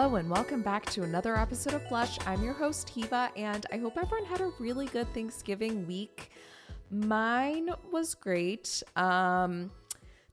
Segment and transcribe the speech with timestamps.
[0.00, 2.24] Hello and welcome back to another episode of Blush.
[2.24, 6.30] I'm your host, Hiwa, and I hope everyone had a really good Thanksgiving week.
[6.88, 8.80] Mine was great.
[8.94, 9.72] Um,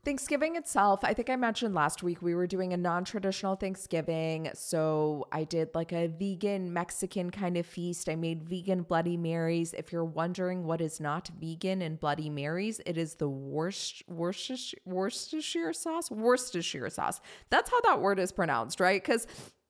[0.06, 4.50] Thanksgiving itself, I think I mentioned last week we were doing a non traditional Thanksgiving.
[4.54, 8.08] So I did like a vegan Mexican kind of feast.
[8.08, 9.74] I made vegan Bloody Marys.
[9.74, 16.08] If you're wondering what is not vegan in Bloody Marys, it is the Worcestershire sauce.
[16.08, 17.20] Worcestershire sauce.
[17.50, 19.02] That's how that word is pronounced, right?
[19.02, 19.26] Because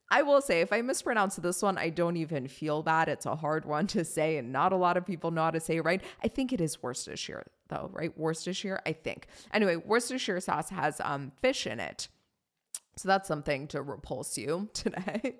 [0.09, 3.09] I will say, if I mispronounce this one, I don't even feel bad.
[3.09, 5.59] It's a hard one to say, and not a lot of people know how to
[5.59, 6.01] say it right.
[6.23, 8.17] I think it is Worcestershire, though, right?
[8.17, 9.27] Worcestershire, I think.
[9.53, 12.07] Anyway, Worcestershire sauce has um, fish in it.
[12.95, 15.35] So that's something to repulse you today.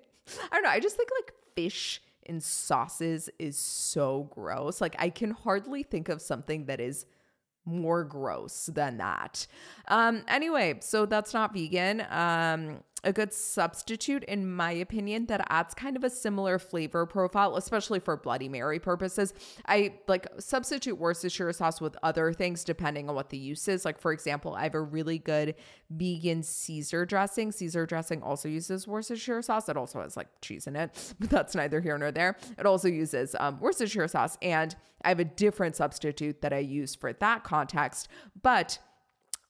[0.50, 0.70] I don't know.
[0.70, 4.82] I just think like fish in sauces is so gross.
[4.82, 7.06] Like, I can hardly think of something that is
[7.68, 9.46] more gross than that.
[9.88, 12.04] Um, anyway, so that's not vegan.
[12.10, 17.56] Um, a good substitute, in my opinion, that adds kind of a similar flavor profile,
[17.56, 19.32] especially for Bloody Mary purposes.
[19.66, 23.84] I like substitute Worcestershire sauce with other things depending on what the use is.
[23.84, 25.54] Like, for example, I have a really good
[25.90, 27.52] vegan Caesar dressing.
[27.52, 29.68] Caesar dressing also uses Worcestershire sauce.
[29.68, 32.36] It also has like cheese in it, but that's neither here nor there.
[32.58, 34.36] It also uses um, Worcestershire sauce.
[34.42, 38.08] And I have a different substitute that I use for that context.
[38.42, 38.80] But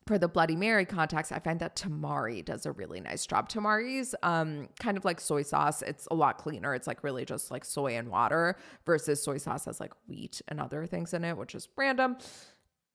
[0.08, 3.50] for the Bloody Mary context, I find that tamari does a really nice job.
[3.50, 5.82] Tamari's um, kind of like soy sauce.
[5.82, 6.74] It's a lot cleaner.
[6.74, 10.60] It's like really just like soy and water versus soy sauce has like wheat and
[10.60, 12.16] other things in it, which is random.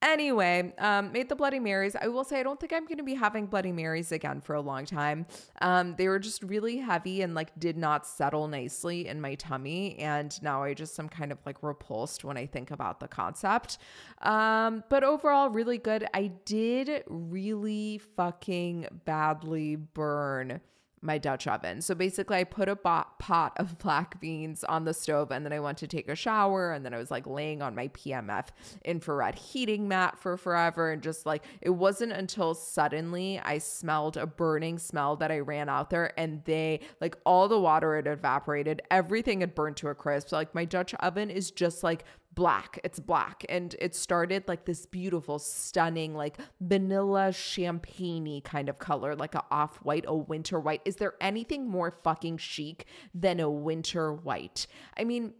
[0.04, 1.96] Anyway, um, made the Bloody Marys.
[1.96, 4.54] I will say I don't think I'm going to be having Bloody Marys again for
[4.54, 5.24] a long time.
[5.62, 9.98] Um, they were just really heavy and like did not settle nicely in my tummy,
[9.98, 13.78] and now I just am kind of like repulsed when I think about the concept.
[14.20, 16.06] Um, but overall, really good.
[16.12, 20.60] I did really fucking badly burn
[21.04, 21.80] my Dutch oven.
[21.80, 25.60] So basically, I put a pot of black beans on the stove and then I
[25.60, 26.72] went to take a shower.
[26.72, 28.46] And then I was like laying on my PMF
[28.84, 30.90] infrared heating mat for forever.
[30.90, 35.68] And just like it wasn't until suddenly I smelled a burning smell that I ran
[35.68, 39.94] out there and they like all the water had evaporated, everything had burned to a
[39.94, 40.30] crisp.
[40.30, 42.80] So, like my Dutch oven is just like black.
[42.84, 43.44] It's black.
[43.48, 49.44] And it started like this beautiful, stunning, like vanilla champagne kind of color, like a
[49.50, 50.82] off white, a winter white.
[50.84, 54.66] Is there anything more fucking chic than a winter white?
[54.98, 55.34] I mean,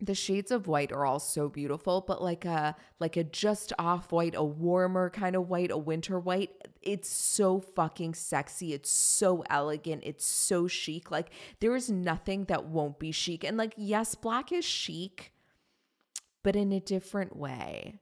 [0.00, 4.10] the shades of white are all so beautiful but like a like a just off
[4.10, 6.50] white a warmer kind of white a winter white
[6.82, 11.30] it's so fucking sexy it's so elegant it's so chic like
[11.60, 15.31] there is nothing that won't be chic and like yes black is chic
[16.42, 18.00] but in a different way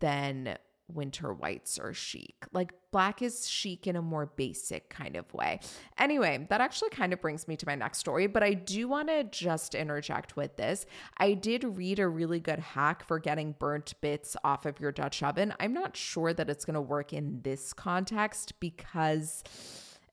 [0.00, 2.46] than winter whites are chic.
[2.52, 5.60] Like black is chic in a more basic kind of way.
[5.98, 9.08] Anyway, that actually kind of brings me to my next story, but I do want
[9.08, 10.86] to just interject with this.
[11.18, 15.22] I did read a really good hack for getting burnt bits off of your Dutch
[15.22, 15.54] oven.
[15.60, 19.42] I'm not sure that it's going to work in this context because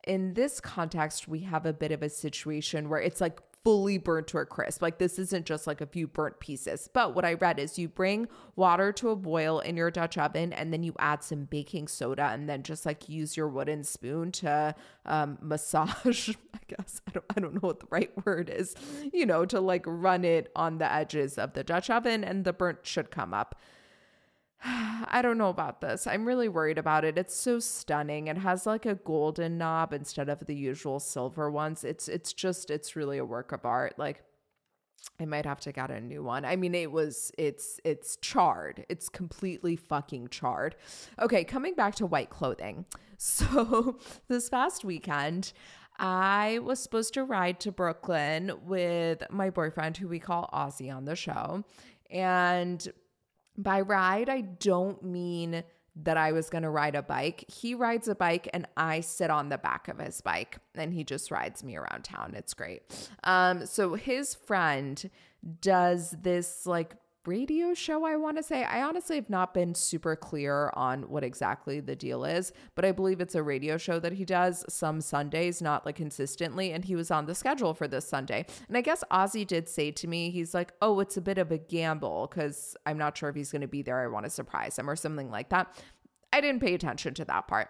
[0.07, 4.27] in this context, we have a bit of a situation where it's like fully burnt
[4.27, 4.81] to a crisp.
[4.81, 6.89] Like this isn't just like a few burnt pieces.
[6.91, 10.53] But what I read is you bring water to a boil in your Dutch oven
[10.53, 14.31] and then you add some baking soda and then just like use your wooden spoon
[14.33, 14.75] to
[15.05, 17.01] um, massage, I guess.
[17.07, 18.75] I don't, I don't know what the right word is,
[19.11, 22.53] you know, to like run it on the edges of the Dutch oven and the
[22.53, 23.59] burnt should come up.
[24.63, 26.05] I don't know about this.
[26.07, 27.17] I'm really worried about it.
[27.17, 28.27] It's so stunning.
[28.27, 31.83] It has like a golden knob instead of the usual silver ones.
[31.83, 33.97] It's it's just it's really a work of art.
[33.97, 34.23] Like
[35.19, 36.45] I might have to get a new one.
[36.45, 38.85] I mean, it was it's it's charred.
[38.89, 40.75] It's completely fucking charred.
[41.19, 42.85] Okay, coming back to white clothing.
[43.21, 43.97] So,
[44.29, 45.51] this past weekend,
[45.97, 51.03] I was supposed to ride to Brooklyn with my boyfriend who we call Ozzy on
[51.03, 51.65] the show.
[52.09, 52.87] And
[53.59, 55.63] by ride, I don't mean
[56.03, 57.43] that I was going to ride a bike.
[57.49, 61.03] He rides a bike and I sit on the back of his bike and he
[61.03, 62.33] just rides me around town.
[62.35, 62.83] It's great.
[63.23, 65.09] Um so his friend
[65.61, 66.95] does this like
[67.29, 68.63] radio show, I want to say.
[68.63, 72.91] I honestly have not been super clear on what exactly the deal is, but I
[72.91, 76.71] believe it's a radio show that he does some Sundays, not like consistently.
[76.71, 78.47] And he was on the schedule for this Sunday.
[78.67, 81.51] And I guess Ozzy did say to me, he's like, oh, it's a bit of
[81.51, 83.99] a gamble because I'm not sure if he's going to be there.
[83.99, 85.79] I want to surprise him or something like that.
[86.33, 87.69] I didn't pay attention to that part.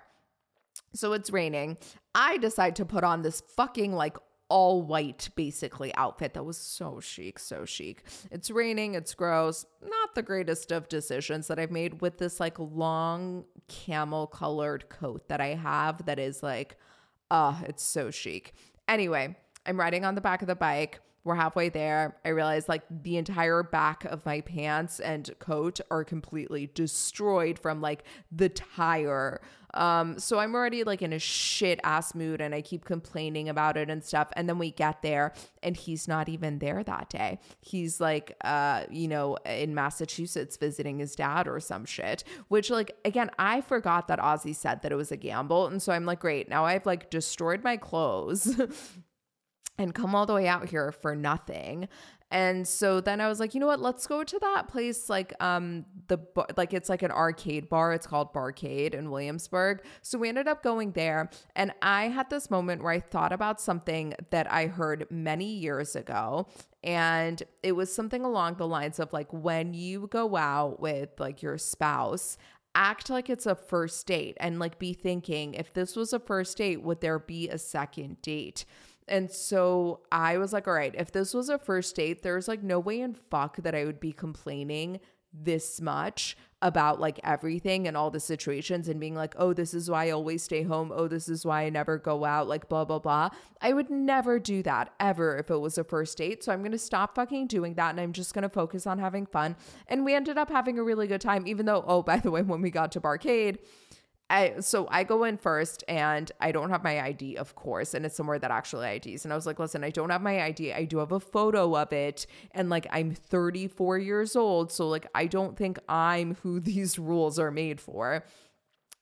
[0.94, 1.78] So it's raining.
[2.16, 4.18] I decide to put on this fucking like
[4.50, 8.04] all white basically outfit that was so chic, so chic.
[8.32, 9.66] It's raining, it's gross.
[9.82, 15.30] Not the greatest of decisions that I've made with this like long camel colored coat
[15.30, 16.78] that I have that is like,
[17.32, 18.54] uh, it's so chic.
[18.88, 19.36] Anyway,
[19.66, 21.00] I'm riding on the back of the bike.
[21.24, 22.18] We're halfway there.
[22.26, 27.82] I realize like the entire back of my pants and coat are completely destroyed from
[27.82, 29.42] like the tire.
[29.74, 33.78] Um, so I'm already like in a shit ass mood and I keep complaining about
[33.78, 34.30] it and stuff.
[34.34, 37.40] And then we get there and he's not even there that day.
[37.62, 42.96] He's like, uh, you know, in Massachusetts visiting his dad or some shit, which like,
[43.06, 45.68] again, I forgot that Ozzy said that it was a gamble.
[45.68, 46.50] And so I'm like, great.
[46.50, 48.60] Now I've like destroyed my clothes.
[49.80, 51.88] and come all the way out here for nothing.
[52.32, 53.80] And so then I was like, you know what?
[53.80, 56.20] Let's go to that place like um the
[56.58, 57.94] like it's like an arcade bar.
[57.94, 59.82] It's called Barcade in Williamsburg.
[60.02, 63.60] So we ended up going there and I had this moment where I thought about
[63.60, 66.48] something that I heard many years ago
[66.84, 71.42] and it was something along the lines of like when you go out with like
[71.42, 72.38] your spouse,
[72.76, 76.58] act like it's a first date and like be thinking if this was a first
[76.58, 78.64] date would there be a second date
[79.10, 82.64] and so I was like, all right, if this was a first date, there's like
[82.64, 85.00] no way in fuck that I would be complaining
[85.34, 89.90] this much about like everything and all the situations and being like, oh, this is
[89.90, 90.92] why I always stay home.
[90.94, 93.30] Oh, this is why I never go out, like blah, blah, blah.
[93.62, 96.44] I would never do that ever if it was a first date.
[96.44, 99.00] So I'm going to stop fucking doing that and I'm just going to focus on
[99.00, 99.56] having fun.
[99.88, 102.42] And we ended up having a really good time, even though, oh, by the way,
[102.42, 103.60] when we got to Barcade,
[104.30, 108.06] I so I go in first and I don't have my ID, of course, and
[108.06, 109.26] it's somewhere that actually IDs.
[109.26, 110.72] And I was like, listen, I don't have my ID.
[110.72, 112.28] I do have a photo of it.
[112.52, 114.72] And like I'm 34 years old.
[114.72, 118.24] So like I don't think I'm who these rules are made for.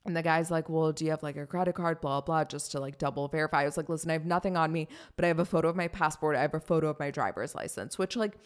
[0.05, 1.99] And the guy's like, Well, do you have like a credit card?
[1.99, 3.63] Blah, blah, just to like double verify.
[3.63, 4.87] I was like, Listen, I have nothing on me,
[5.17, 6.37] but I have a photo of my passport.
[6.37, 8.37] I have a photo of my driver's license, which like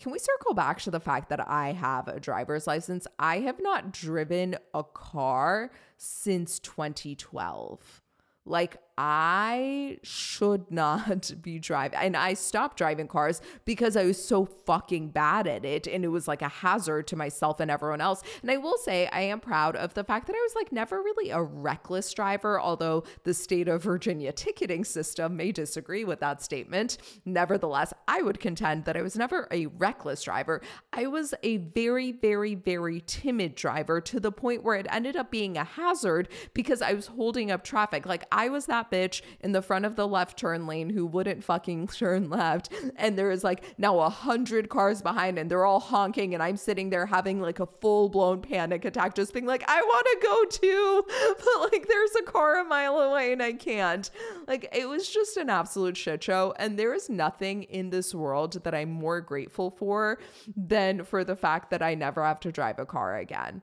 [0.00, 3.06] can we circle back to the fact that I have a driver's license?
[3.18, 8.02] I have not driven a car since 2012.
[8.46, 11.98] Like, I should not be driving.
[11.98, 15.86] And I stopped driving cars because I was so fucking bad at it.
[15.86, 18.22] And it was like a hazard to myself and everyone else.
[18.42, 21.00] And I will say, I am proud of the fact that I was like never
[21.00, 26.42] really a reckless driver, although the state of Virginia ticketing system may disagree with that
[26.42, 26.98] statement.
[27.24, 30.60] Nevertheless, I would contend that I was never a reckless driver.
[30.92, 35.30] I was a very, very, very timid driver to the point where it ended up
[35.30, 38.04] being a hazard because I was holding up traffic.
[38.04, 41.44] Like, I was that bitch in the front of the left turn lane who wouldn't
[41.44, 42.72] fucking turn left.
[42.96, 46.34] And there is like now a hundred cars behind and they're all honking.
[46.34, 49.80] And I'm sitting there having like a full blown panic attack, just being like, I
[49.80, 51.06] want to go too.
[51.40, 54.10] But like there's a car a mile away and I can't.
[54.46, 56.54] Like it was just an absolute shit show.
[56.58, 60.18] And there is nothing in this world that I'm more grateful for
[60.56, 63.62] than for the fact that I never have to drive a car again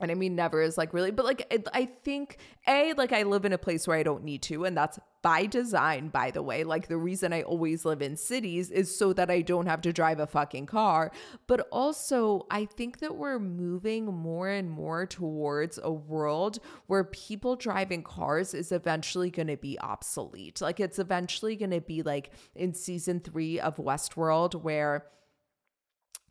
[0.00, 3.44] and I mean, never is like really, but like, I think A, like, I live
[3.44, 6.64] in a place where I don't need to, and that's by design, by the way.
[6.64, 9.92] Like, the reason I always live in cities is so that I don't have to
[9.92, 11.12] drive a fucking car.
[11.46, 16.58] But also, I think that we're moving more and more towards a world
[16.88, 20.60] where people driving cars is eventually going to be obsolete.
[20.60, 25.06] Like, it's eventually going to be like in season three of Westworld, where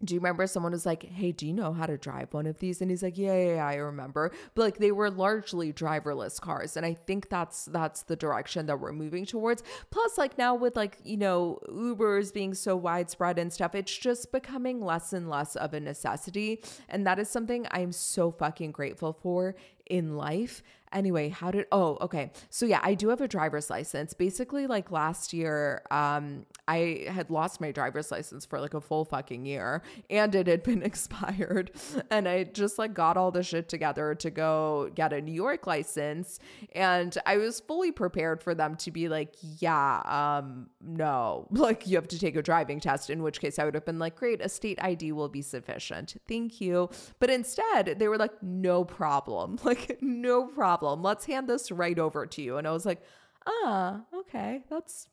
[0.06, 2.60] do you remember someone was like, Hey, do you know how to drive one of
[2.60, 2.82] these?
[2.82, 4.32] And he's like, Yeah, yeah, yeah, I remember.
[4.56, 6.78] But like they were largely driverless cars.
[6.78, 9.64] And I think that's that's the direction that we're moving towards.
[9.92, 14.32] Plus, like now with like, you know, Ubers being so widespread and stuff, it's just
[14.32, 16.62] becoming less and less of a necessity.
[16.90, 20.64] And that is something I'm so fucking grateful for in life.
[20.94, 22.32] Anyway, how did oh, okay.
[22.50, 24.14] So yeah, I do have a driver's license.
[24.14, 29.04] Basically, like last year, um, I had lost my driver's license for like a full
[29.06, 31.72] fucking year and it had been expired.
[32.10, 35.68] And I just like got all the shit together to go get a New York
[35.68, 36.40] license.
[36.74, 41.98] And I was fully prepared for them to be like, yeah, um, no, like you
[41.98, 44.42] have to take a driving test, in which case I would have been like, great,
[44.42, 46.16] a state ID will be sufficient.
[46.28, 46.90] Thank you.
[47.20, 49.58] But instead, they were like, no problem.
[49.74, 50.83] Like, no problem.
[50.84, 52.58] Let's hand this right over to you.
[52.58, 53.02] And I was like,
[53.46, 55.08] ah, okay, that's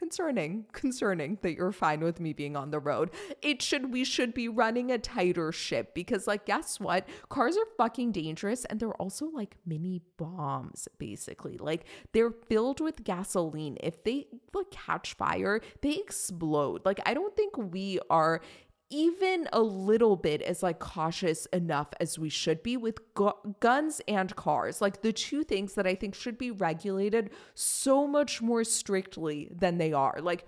[0.00, 3.10] concerning concerning that you're fine with me being on the road.
[3.42, 7.06] It should we should be running a tighter ship because like guess what?
[7.28, 11.58] Cars are fucking dangerous and they're also like mini bombs basically.
[11.58, 13.76] Like they're filled with gasoline.
[13.82, 16.84] If they like catch fire they explode.
[16.84, 18.40] Like i don't think we are
[18.90, 24.00] even a little bit as like cautious enough as we should be with gu- guns
[24.08, 24.80] and cars.
[24.80, 29.78] Like the two things that i think should be regulated so much more strictly than
[29.78, 30.18] they are.
[30.20, 30.44] Like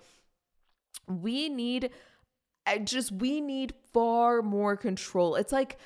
[1.08, 1.90] we need
[2.84, 5.36] just we need far more control.
[5.36, 5.78] It's like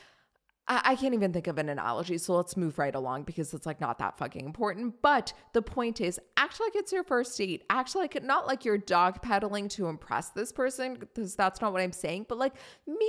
[0.69, 2.19] I, can't even think of an analogy.
[2.19, 5.01] So let's move right along because it's like not that fucking important.
[5.01, 7.63] But the point is, act like it's your first date.
[7.71, 11.83] Act like not like you're dog pedaling to impress this person because that's not what
[11.83, 12.27] I'm saying.
[12.29, 12.55] But like
[12.87, 13.01] maybe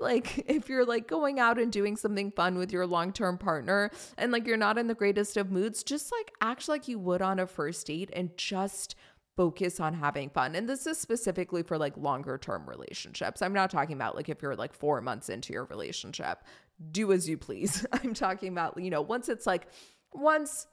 [0.00, 3.90] like if you're like going out and doing something fun with your long term partner
[4.18, 7.22] and like you're not in the greatest of moods, just like act like you would
[7.22, 8.96] on a first date and just
[9.36, 10.54] focus on having fun.
[10.56, 13.42] And this is specifically for like longer term relationships.
[13.42, 16.42] I'm not talking about like if you're like four months into your relationship,
[16.90, 17.86] do as you please.
[17.92, 19.68] I'm talking about, you know, once it's like,
[20.12, 20.66] once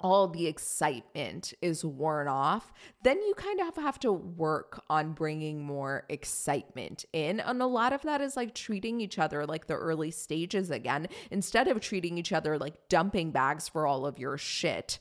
[0.00, 2.72] all the excitement is worn off,
[3.02, 7.40] then you kind of have to work on bringing more excitement in.
[7.40, 11.08] And a lot of that is like treating each other like the early stages again,
[11.30, 14.98] instead of treating each other like dumping bags for all of your shit.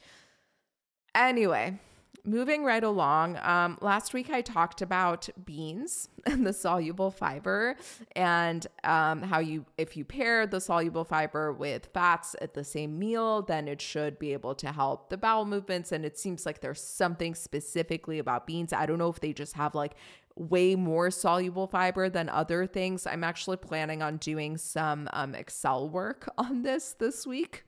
[1.14, 1.80] Anyway,
[2.27, 7.75] moving right along, um, last week I talked about beans and the soluble fiber,
[8.15, 13.00] and um, how you, if you pair the soluble fiber with fats at the same
[13.00, 15.91] meal, then it should be able to help the bowel movements.
[15.91, 18.74] And it seems like there's something specifically about beans.
[18.74, 19.96] I don't know if they just have like
[20.36, 23.07] way more soluble fiber than other things.
[23.07, 27.63] I'm actually planning on doing some um, Excel work on this this week.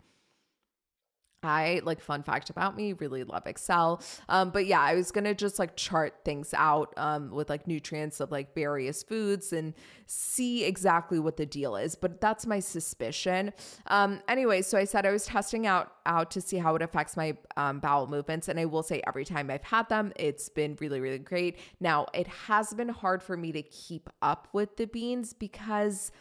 [1.44, 4.02] I like fun fact about me, really love Excel.
[4.28, 8.20] Um, but yeah, I was gonna just like chart things out um, with like nutrients
[8.20, 9.74] of like various foods and
[10.06, 11.96] see exactly what the deal is.
[11.96, 13.54] But that's my suspicion.
[13.88, 17.16] Um, anyway, so I said I was testing out out to see how it affects
[17.16, 20.78] my um, bowel movements, and I will say every time I've had them, it's been
[20.82, 21.58] really really great.
[21.80, 26.12] Now it has been hard for me to keep up with the beans because,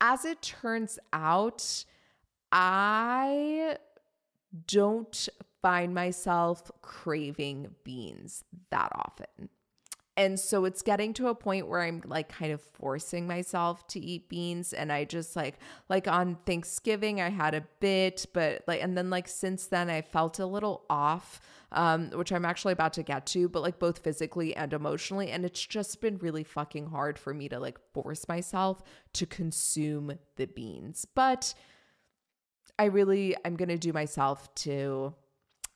[0.00, 1.84] as it turns out,
[2.52, 3.78] I
[4.66, 5.28] don't
[5.62, 9.48] find myself craving beans that often.
[10.14, 14.00] And so it's getting to a point where I'm like kind of forcing myself to
[14.00, 14.74] eat beans.
[14.74, 19.08] And I just like, like on Thanksgiving, I had a bit, but like, and then
[19.08, 21.40] like since then, I felt a little off,
[21.72, 25.30] um, which I'm actually about to get to, but like both physically and emotionally.
[25.30, 28.82] And it's just been really fucking hard for me to like force myself
[29.14, 31.06] to consume the beans.
[31.14, 31.54] But
[32.82, 35.14] I really, I'm going to do myself to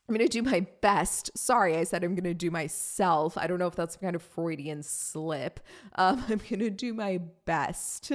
[0.08, 1.36] I'm going to do my best.
[1.38, 3.38] Sorry, I said I'm going to do myself.
[3.38, 5.60] I don't know if that's kind of Freudian slip.
[5.94, 8.10] Um, I'm going to do my best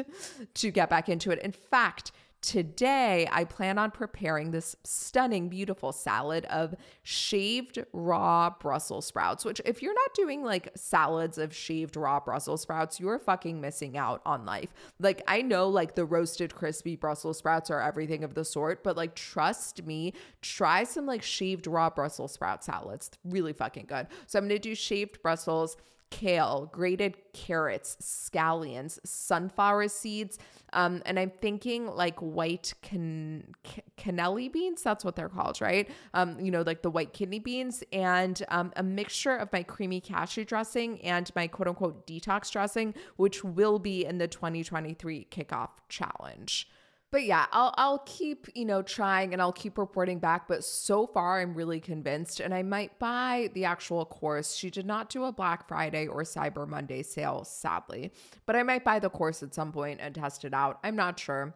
[0.55, 1.39] to get back into it.
[1.39, 9.05] In fact, Today, I plan on preparing this stunning, beautiful salad of shaved raw Brussels
[9.05, 13.61] sprouts, which, if you're not doing like salads of shaved raw Brussels sprouts, you're fucking
[13.61, 14.73] missing out on life.
[14.99, 18.97] Like, I know like the roasted crispy Brussels sprouts are everything of the sort, but
[18.97, 23.11] like, trust me, try some like shaved raw Brussels sprout salads.
[23.23, 24.07] Really fucking good.
[24.25, 25.77] So, I'm gonna do shaved Brussels
[26.11, 30.37] kale, grated carrots, scallions, sunflower seeds,
[30.73, 33.55] um, and I'm thinking like white can
[33.97, 34.83] cannelli beans.
[34.83, 35.89] That's what they're called, right?
[36.13, 39.99] Um, you know, like the white kidney beans, and um, a mixture of my creamy
[39.99, 45.69] cashew dressing and my quote unquote detox dressing, which will be in the 2023 kickoff
[45.89, 46.69] challenge
[47.11, 51.05] but yeah, I'll I'll keep, you know, trying and I'll keep reporting back, but so
[51.05, 54.55] far I'm really convinced and I might buy the actual course.
[54.55, 58.11] She did not do a Black Friday or Cyber Monday sale, sadly,
[58.45, 60.79] but I might buy the course at some point and test it out.
[60.83, 61.53] I'm not sure.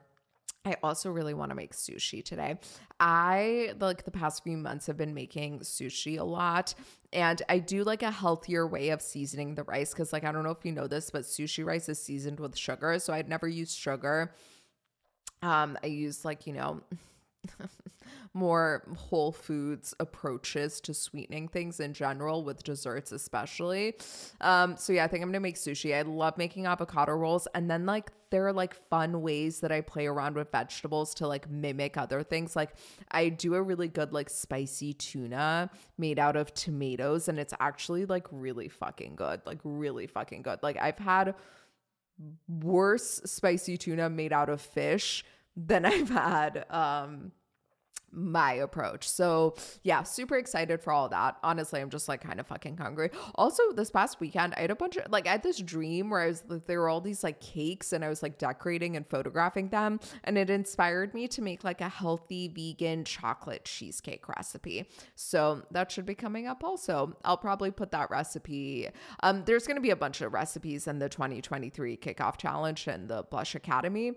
[0.65, 2.57] I also really want to make sushi today.
[2.99, 6.73] I like the past few months have been making sushi a lot
[7.13, 10.43] and I do like a healthier way of seasoning the rice cuz like I don't
[10.43, 13.47] know if you know this but sushi rice is seasoned with sugar so I'd never
[13.47, 14.33] use sugar
[15.45, 16.81] um, I use like, you know,
[18.33, 23.95] more whole foods approaches to sweetening things in general with desserts especially.
[24.41, 25.95] Um so yeah i think i'm gonna make sushi.
[25.95, 29.79] I love making avocado rolls and then like there are like fun ways that i
[29.79, 32.55] play around with vegetables to like mimic other things.
[32.55, 32.75] Like
[33.11, 38.05] i do a really good like spicy tuna made out of tomatoes and it's actually
[38.05, 40.59] like really fucking good like really fucking good.
[40.61, 41.35] Like i've had
[42.47, 45.23] worse spicy tuna made out of fish
[45.55, 47.31] than I've had um
[48.15, 49.07] my approach.
[49.07, 51.37] So, yeah, super excited for all that.
[51.43, 53.09] Honestly, I'm just like kind of fucking hungry.
[53.35, 56.21] Also, this past weekend, I had a bunch of like I had this dream where
[56.21, 59.05] I was like, there were all these like cakes and I was like decorating and
[59.07, 64.89] photographing them and it inspired me to make like a healthy vegan chocolate cheesecake recipe.
[65.15, 67.15] So, that should be coming up also.
[67.25, 68.89] I'll probably put that recipe
[69.23, 73.09] um there's going to be a bunch of recipes in the 2023 kickoff challenge and
[73.09, 74.13] the Blush Academy.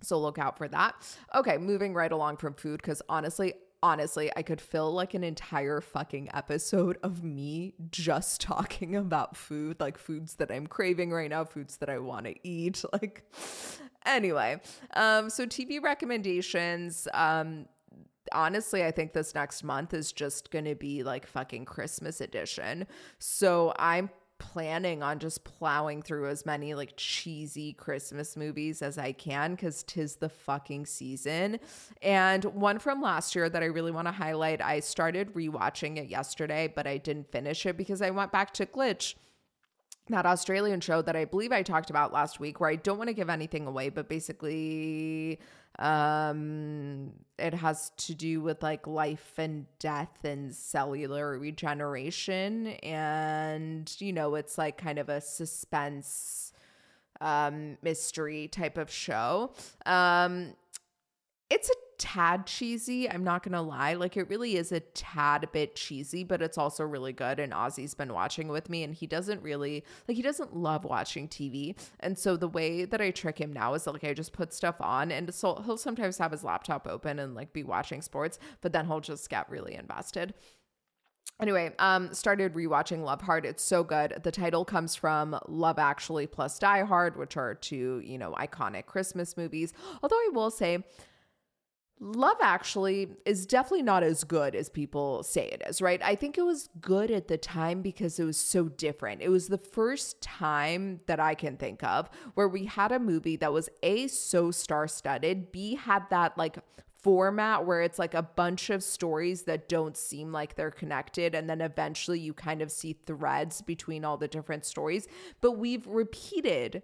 [0.00, 0.94] So look out for that.
[1.34, 5.82] Okay, moving right along from food because honestly, honestly, I could fill like an entire
[5.82, 11.44] fucking episode of me just talking about food, like foods that I'm craving right now,
[11.44, 12.82] foods that I want to eat.
[12.94, 13.24] Like,
[14.06, 14.60] anyway,
[14.94, 17.08] um, so TV recommendations.
[17.12, 17.66] Um,
[18.32, 22.86] honestly, I think this next month is just going to be like fucking Christmas edition.
[23.18, 24.10] So I'm
[24.52, 29.82] planning on just plowing through as many like cheesy Christmas movies as I can because
[29.82, 31.58] tis the fucking season.
[32.02, 36.08] And one from last year that I really want to highlight, I started rewatching it
[36.08, 39.14] yesterday, but I didn't finish it because I went back to Glitch
[40.10, 43.08] that Australian show that I believe I talked about last week, where I don't want
[43.08, 45.40] to give anything away, but basically,
[45.78, 52.68] um, it has to do with like life and death and cellular regeneration.
[52.82, 56.52] And, you know, it's like kind of a suspense
[57.20, 59.52] um mystery type of show.
[59.86, 60.54] Um
[61.50, 63.08] it's a tad cheesy.
[63.10, 63.94] I'm not gonna lie.
[63.94, 67.38] Like it really is a tad bit cheesy, but it's also really good.
[67.38, 71.28] And Ozzy's been watching with me, and he doesn't really like he doesn't love watching
[71.28, 71.76] TV.
[72.00, 74.52] And so the way that I trick him now is that, like I just put
[74.52, 78.38] stuff on, and so he'll sometimes have his laptop open and like be watching sports,
[78.60, 80.34] but then he'll just get really invested.
[81.40, 83.44] Anyway, um, started rewatching Love Hard.
[83.44, 84.20] It's so good.
[84.22, 88.86] The title comes from Love Actually plus Die Hard, which are two, you know, iconic
[88.86, 89.72] Christmas movies.
[90.00, 90.84] Although I will say,
[92.00, 96.02] Love Actually is definitely not as good as people say it is, right?
[96.02, 99.22] I think it was good at the time because it was so different.
[99.22, 103.36] It was the first time that I can think of where we had a movie
[103.36, 106.58] that was A, so star studded, B, had that like
[107.04, 111.50] format where it's like a bunch of stories that don't seem like they're connected and
[111.50, 115.06] then eventually you kind of see threads between all the different stories
[115.42, 116.82] but we've repeated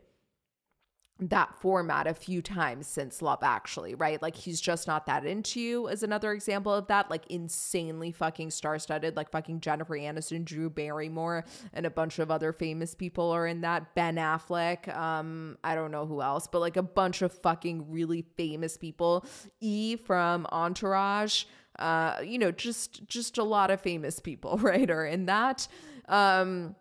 [1.21, 4.21] that format a few times since Love Actually, right?
[4.21, 7.11] Like he's just not that into you is another example of that.
[7.11, 12.53] Like insanely fucking star-studded, like fucking Jennifer Aniston, Drew Barrymore, and a bunch of other
[12.53, 13.95] famous people are in that.
[13.95, 18.25] Ben Affleck, um, I don't know who else, but like a bunch of fucking really
[18.37, 19.25] famous people.
[19.61, 21.45] E from Entourage,
[21.79, 24.91] uh, you know, just just a lot of famous people, right?
[24.91, 25.69] Are in that.
[26.09, 26.75] Um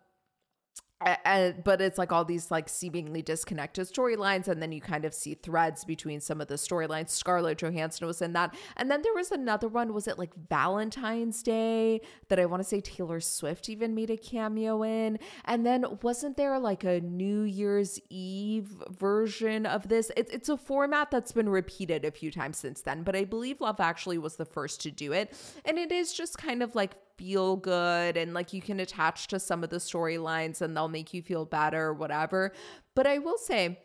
[1.00, 5.14] and, but it's like all these like seemingly disconnected storylines and then you kind of
[5.14, 7.10] see threads between some of the storylines.
[7.10, 8.54] Scarlett johansson was in that.
[8.76, 9.94] And then there was another one.
[9.94, 14.16] Was it like valentine's day that i want to say taylor swift even made a
[14.16, 15.18] cameo in?
[15.44, 20.10] And then wasn't there like a new year's eve version of this?
[20.16, 23.60] It, it's a format that's been repeated a few times since then but i believe
[23.60, 25.32] love actually was the first to do it.
[25.64, 29.38] And it is just kind of like feel good and like you can attach to
[29.38, 32.52] some of the storylines and they'll make you feel better or whatever.
[32.96, 33.78] But I will say,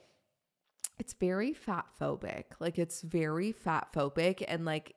[0.98, 2.46] it's very fat phobic.
[2.60, 4.42] Like it's very fat phobic.
[4.48, 4.96] And like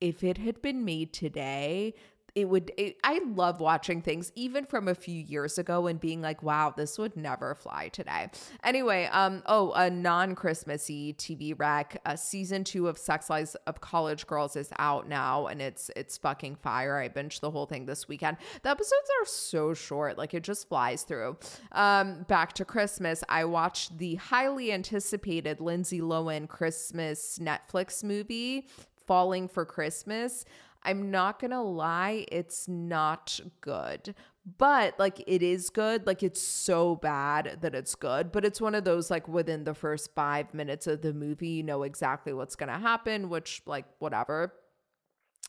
[0.00, 1.94] if it had been made today,
[2.34, 6.20] it would it, i love watching things even from a few years ago and being
[6.20, 8.28] like wow this would never fly today.
[8.64, 14.26] Anyway um oh a non-christmassy tv rec uh, season two of sex lives of college
[14.26, 16.98] girls is out now and it's it's fucking fire.
[16.98, 18.36] I binged the whole thing this weekend.
[18.62, 21.36] The episodes are so short like it just flies through.
[21.72, 23.22] Um back to christmas.
[23.28, 28.66] I watched the highly anticipated lindsay lohan christmas netflix movie
[29.06, 30.44] falling for christmas
[30.82, 34.14] I'm not going to lie, it's not good.
[34.58, 36.06] But like it is good.
[36.06, 38.32] Like it's so bad that it's good.
[38.32, 41.62] But it's one of those like within the first five minutes of the movie, you
[41.62, 44.54] know exactly what's going to happen, which like whatever.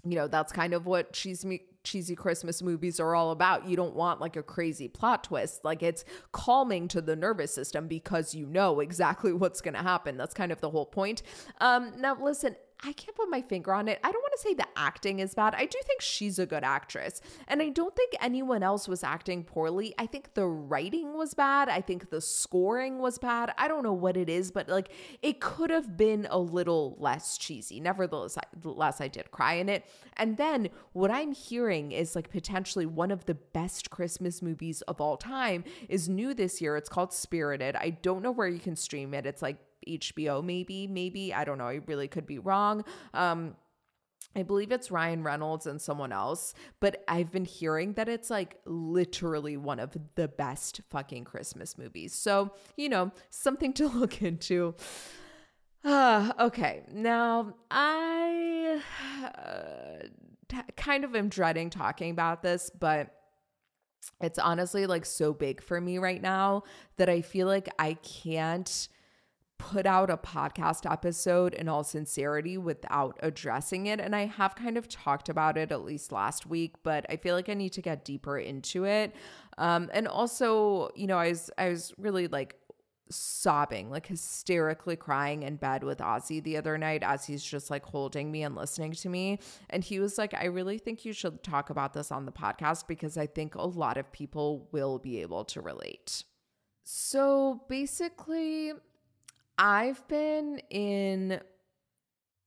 [0.03, 3.67] You know, that's kind of what cheesy, cheesy Christmas movies are all about.
[3.67, 5.63] You don't want like a crazy plot twist.
[5.63, 10.17] Like it's calming to the nervous system because you know exactly what's going to happen.
[10.17, 11.23] That's kind of the whole point.
[11.59, 13.99] Um, now, listen, I can't put my finger on it.
[14.03, 15.53] I don't want to say the acting is bad.
[15.55, 17.21] I do think she's a good actress.
[17.47, 19.93] And I don't think anyone else was acting poorly.
[19.99, 21.69] I think the writing was bad.
[21.69, 23.53] I think the scoring was bad.
[23.57, 24.89] I don't know what it is, but like
[25.21, 27.79] it could have been a little less cheesy.
[27.79, 29.85] Nevertheless, I, I did cry in it.
[30.17, 34.99] And then what I'm hearing is like potentially one of the best Christmas movies of
[34.99, 36.77] all time is new this year.
[36.77, 37.75] It's called Spirited.
[37.75, 39.27] I don't know where you can stream it.
[39.27, 41.33] It's like HBO, maybe, maybe.
[41.33, 41.67] I don't know.
[41.67, 42.83] I really could be wrong.
[43.13, 43.55] Um,
[44.35, 48.57] I believe it's Ryan Reynolds and someone else, but I've been hearing that it's like
[48.65, 52.13] literally one of the best fucking Christmas movies.
[52.13, 54.75] So, you know, something to look into.
[55.83, 58.81] Uh, okay, now I
[59.23, 60.07] uh,
[60.47, 63.13] t- kind of am dreading talking about this, but
[64.21, 66.63] it's honestly like so big for me right now
[66.97, 68.87] that I feel like I can't
[69.62, 74.00] put out a podcast episode in all sincerity without addressing it.
[74.00, 77.36] And I have kind of talked about it at least last week, but I feel
[77.36, 79.15] like I need to get deeper into it.
[79.60, 82.56] Um, and also, you know, I was I was really like
[83.12, 87.86] sobbing, like hysterically crying in bed with Ozzy the other night as he's just like
[87.86, 89.38] holding me and listening to me.
[89.69, 92.88] And he was like, I really think you should talk about this on the podcast
[92.88, 96.24] because I think a lot of people will be able to relate.
[96.84, 98.74] So basically,
[99.57, 101.39] I've been in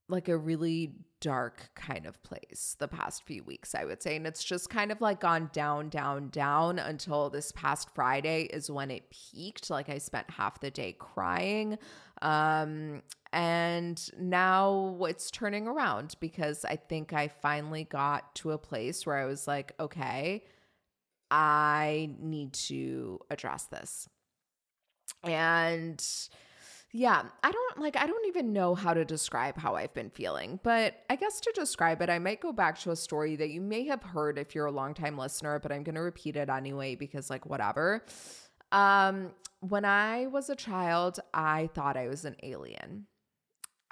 [0.07, 4.15] like a really dark kind of place the past few weeks, I would say.
[4.15, 8.69] And it's just kind of like gone down, down, down until this past Friday is
[8.69, 9.71] when it peaked.
[9.71, 11.79] Like I spent half the day crying.
[12.21, 13.01] Um,
[13.33, 19.17] and now it's turning around because I think I finally got to a place where
[19.17, 20.43] I was like, okay,
[21.31, 24.07] I need to address this.
[25.23, 26.03] And
[26.97, 30.61] yeah, I don't like, I don't even know how to describe how I've been feeling,
[30.63, 33.59] but I guess to describe it, I might go back to a story that you
[33.59, 36.95] may have heard if you're a longtime listener, but I'm going to repeat it anyway
[36.95, 38.05] because, like, whatever.
[38.71, 43.07] Um, when I was a child, I thought I was an alien.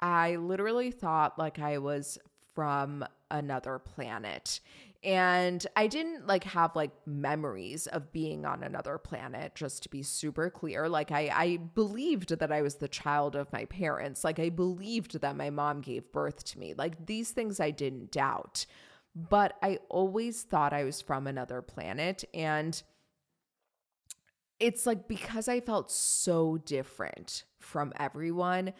[0.00, 2.18] I literally thought like I was
[2.54, 4.60] from another planet.
[5.04, 10.02] And I didn't like have like memories of being on another planet, just to be
[10.02, 10.88] super clear.
[10.88, 14.24] Like I, I believed that I was the child of my parents.
[14.24, 16.72] Like I believed that my mom gave birth to me.
[16.72, 18.64] Like these things I didn't doubt.
[19.14, 22.24] But I always thought I was from another planet.
[22.32, 22.82] And
[24.58, 28.72] it's like because I felt so different from everyone,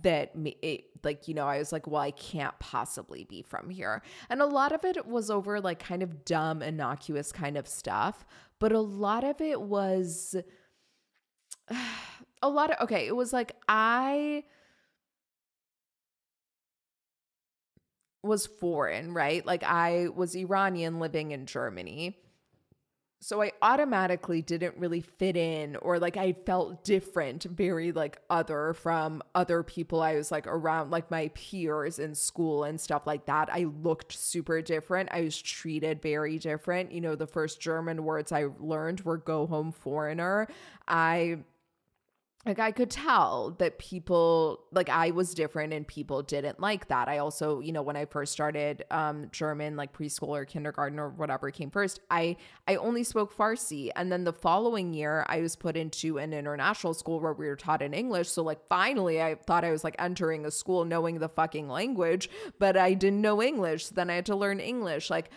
[0.00, 4.02] that it, like you know i was like well i can't possibly be from here.
[4.30, 8.24] And a lot of it was over like kind of dumb innocuous kind of stuff
[8.58, 10.34] but a lot of it was
[12.42, 14.44] a lot of okay it was like i
[18.22, 19.44] was foreign right?
[19.44, 22.23] Like i was iranian living in germany
[23.24, 28.74] so I automatically didn't really fit in or like I felt different, very like other
[28.74, 33.24] from other people I was like around, like my peers in school and stuff like
[33.24, 33.48] that.
[33.50, 35.08] I looked super different.
[35.10, 36.92] I was treated very different.
[36.92, 40.46] You know, the first German words I learned were go home foreigner.
[40.86, 41.38] I
[42.46, 47.08] like I could tell that people like I was different and people didn't like that.
[47.08, 51.08] I also, you know, when I first started um German like preschool or kindergarten or
[51.08, 52.36] whatever came first, I
[52.68, 56.92] I only spoke Farsi and then the following year I was put into an international
[56.94, 58.28] school where we were taught in English.
[58.28, 62.28] So like finally I thought I was like entering a school knowing the fucking language,
[62.58, 63.86] but I didn't know English.
[63.86, 65.08] So then I had to learn English.
[65.08, 65.30] Like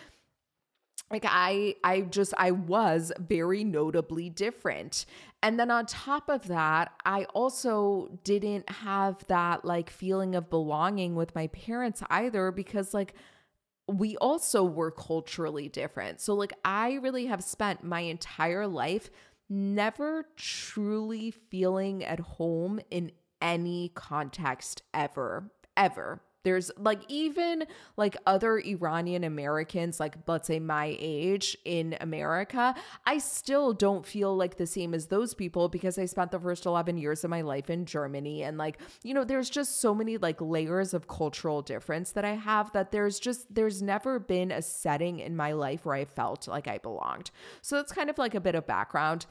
[1.10, 5.06] like i i just i was very notably different.
[5.40, 11.14] And then on top of that i also didn't have that like feeling of belonging
[11.14, 13.14] with my parents either because like
[13.86, 16.20] we also were culturally different.
[16.20, 19.10] So like i really have spent my entire life
[19.48, 27.64] never truly feeling at home in any context ever ever there's like even
[27.96, 32.74] like other Iranian Americans, like let's say my age in America,
[33.06, 36.66] I still don't feel like the same as those people because I spent the first
[36.66, 38.42] 11 years of my life in Germany.
[38.42, 42.34] And like, you know, there's just so many like layers of cultural difference that I
[42.34, 46.46] have that there's just, there's never been a setting in my life where I felt
[46.46, 47.30] like I belonged.
[47.62, 49.26] So that's kind of like a bit of background.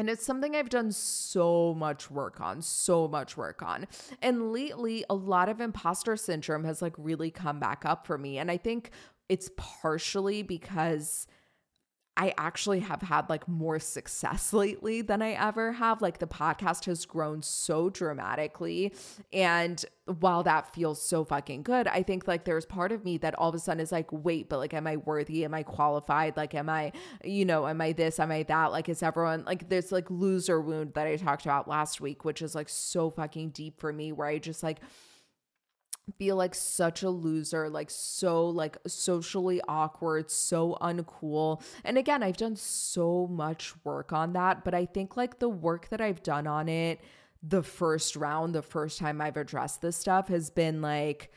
[0.00, 3.86] And it's something I've done so much work on, so much work on.
[4.22, 8.38] And lately, a lot of imposter syndrome has like really come back up for me.
[8.38, 8.92] And I think
[9.28, 11.26] it's partially because
[12.20, 16.02] I actually have had like more success lately than I ever have.
[16.02, 18.92] Like the podcast has grown so dramatically.
[19.32, 23.34] And while that feels so fucking good, I think like there's part of me that
[23.36, 25.46] all of a sudden is like, wait, but like, am I worthy?
[25.46, 26.36] Am I qualified?
[26.36, 26.92] Like, am I,
[27.24, 28.20] you know, am I this?
[28.20, 28.70] Am I that?
[28.70, 32.42] Like, is everyone like this like loser wound that I talked about last week, which
[32.42, 34.80] is like so fucking deep for me, where I just like,
[36.16, 41.62] feel like such a loser, like so like socially awkward, so uncool.
[41.84, 45.88] And again, I've done so much work on that, but I think like the work
[45.90, 47.00] that I've done on it
[47.42, 51.30] the first round, the first time I've addressed this stuff has been like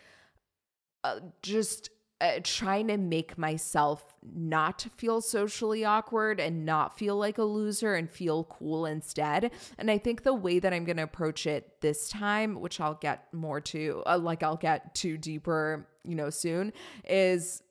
[1.03, 1.89] uh, just
[2.23, 7.95] uh, trying to make myself not feel socially awkward and not feel like a loser
[7.95, 9.51] and feel cool instead.
[9.77, 12.93] And I think the way that I'm going to approach it this time, which I'll
[12.93, 16.71] get more to, uh, like I'll get to deeper, you know, soon,
[17.03, 17.61] is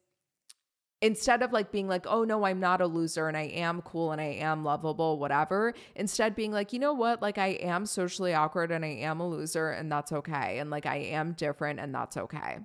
[1.00, 4.12] instead of like being like, oh no, I'm not a loser and I am cool
[4.12, 8.34] and I am lovable, whatever, instead being like, you know what, like I am socially
[8.34, 10.58] awkward and I am a loser and that's okay.
[10.58, 12.58] And like I am different and that's okay.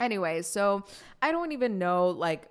[0.00, 0.84] Anyway, so
[1.22, 2.48] I don't even know like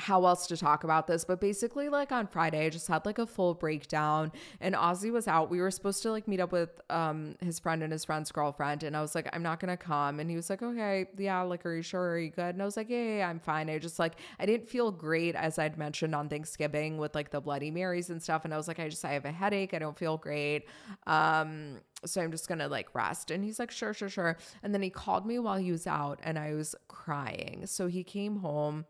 [0.00, 3.18] how else to talk about this, but basically, like on Friday, I just had like
[3.18, 5.50] a full breakdown, and Ozzy was out.
[5.50, 8.82] We were supposed to like meet up with um his friend and his friend's girlfriend,
[8.82, 11.64] and I was like, I'm not gonna come, and he was like, Okay, yeah, like,
[11.66, 12.12] are you sure?
[12.12, 12.54] Are you good?
[12.54, 13.68] And I was like, Yeah, yeah, yeah I'm fine.
[13.68, 17.40] I just like I didn't feel great as I'd mentioned on Thanksgiving with like the
[17.40, 19.74] Bloody Marys and stuff, and I was like, I just I have a headache.
[19.74, 20.64] I don't feel great.
[21.06, 23.30] Um, so I'm just gonna like rest.
[23.30, 24.38] And he's like, sure, sure, sure.
[24.62, 27.66] And then he called me while he was out, and I was crying.
[27.66, 28.86] So he came home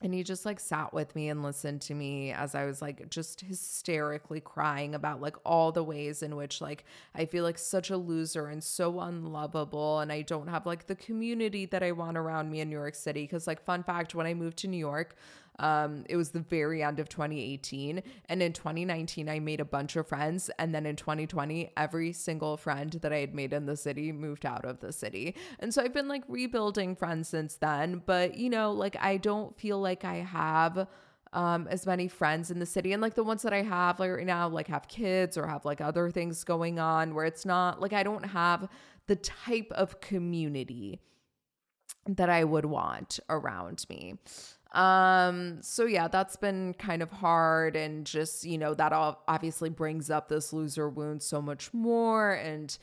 [0.00, 3.10] and he just like sat with me and listened to me as I was like
[3.10, 6.84] just hysterically crying about like all the ways in which like
[7.16, 9.98] I feel like such a loser and so unlovable.
[9.98, 12.94] And I don't have like the community that I want around me in New York
[12.94, 13.26] City.
[13.26, 15.16] Cuz like fun fact when I moved to New York
[15.58, 18.02] um, it was the very end of 2018.
[18.28, 20.50] And in 2019, I made a bunch of friends.
[20.58, 24.46] And then in 2020, every single friend that I had made in the city moved
[24.46, 25.34] out of the city.
[25.58, 28.02] And so I've been like rebuilding friends since then.
[28.06, 30.86] But, you know, like I don't feel like I have
[31.34, 34.10] um as many friends in the city and like the ones that I have like
[34.10, 37.82] right now like have kids or have like other things going on where it's not
[37.82, 38.66] like I don't have
[39.08, 41.00] the type of community
[42.06, 44.14] that I would want around me.
[44.72, 49.70] Um, so yeah, that's been kind of hard and just, you know, that all obviously
[49.70, 52.76] brings up this loser wound so much more and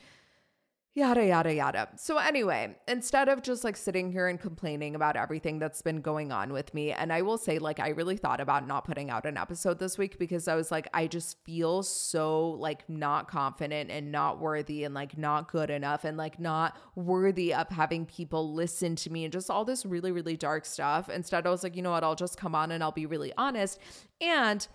[0.96, 1.88] yada, yada, yada.
[1.96, 6.32] So, anyway, instead of just like sitting here and complaining about everything that's been going
[6.32, 9.26] on with me, and I will say, like, I really thought about not putting out
[9.26, 13.90] an episode this week because I was like, I just feel so like not confident
[13.90, 18.54] and not worthy and like not good enough and like not worthy of having people
[18.54, 21.10] listen to me and just all this really, really dark stuff.
[21.10, 22.04] Instead, I was like, you know what?
[22.04, 23.78] I'll just come on and I'll be really honest.
[24.22, 24.66] And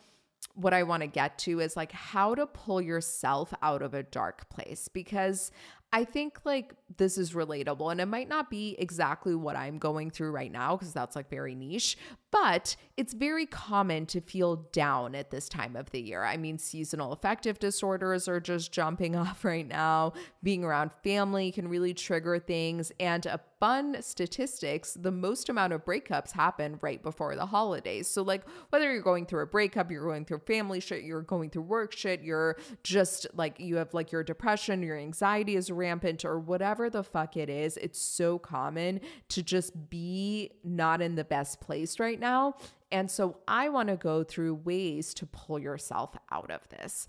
[0.55, 4.03] what I want to get to is like how to pull yourself out of a
[4.03, 5.51] dark place because
[5.93, 10.10] I think like this is relatable and it might not be exactly what I'm going
[10.10, 11.97] through right now because that's like very niche,
[12.32, 16.23] but it's very common to feel down at this time of the year.
[16.23, 20.13] I mean, seasonal affective disorders are just jumping off right now.
[20.41, 22.93] Being around family can really trigger things.
[22.99, 28.08] And a fun statistics the most amount of breakups happen right before the holidays.
[28.08, 31.52] So, like, whether you're going through a breakup, you're going through family shit, you're going
[31.52, 36.26] through work shit, you're just like, you have like your depression, your anxiety is rampant,
[36.26, 41.24] or whatever the fuck it is, it's so common to just be not in the
[41.24, 42.56] best place right now.
[42.91, 47.08] And so I want to go through ways to pull yourself out of this.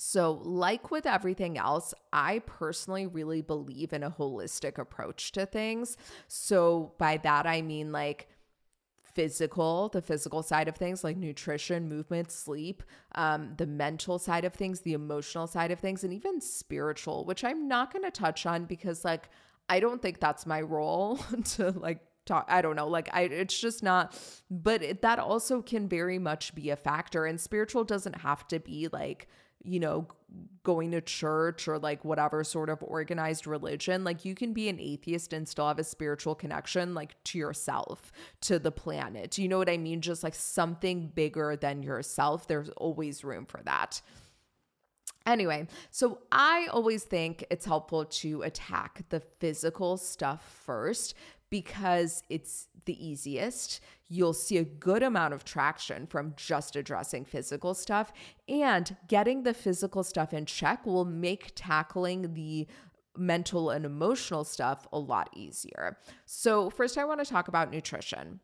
[0.00, 5.98] So, like with everything else, I personally really believe in a holistic approach to things.
[6.26, 8.28] So, by that, I mean like
[9.02, 12.82] physical, the physical side of things, like nutrition, movement, sleep,
[13.14, 17.44] um, the mental side of things, the emotional side of things, and even spiritual, which
[17.44, 19.28] I'm not going to touch on because, like,
[19.68, 21.16] I don't think that's my role
[21.56, 24.14] to like talk i don't know like i it's just not
[24.50, 28.60] but it, that also can very much be a factor and spiritual doesn't have to
[28.60, 29.26] be like
[29.62, 30.06] you know
[30.62, 34.78] going to church or like whatever sort of organized religion like you can be an
[34.78, 39.38] atheist and still have a spiritual connection like to yourself to the planet.
[39.38, 40.00] You know what i mean?
[40.00, 42.46] Just like something bigger than yourself.
[42.46, 44.00] There's always room for that.
[45.26, 51.14] Anyway, so I always think it's helpful to attack the physical stuff first
[51.50, 53.80] because it's the easiest.
[54.08, 58.12] You'll see a good amount of traction from just addressing physical stuff,
[58.48, 62.66] and getting the physical stuff in check will make tackling the
[63.16, 65.98] mental and emotional stuff a lot easier.
[66.24, 68.40] So, first, I want to talk about nutrition.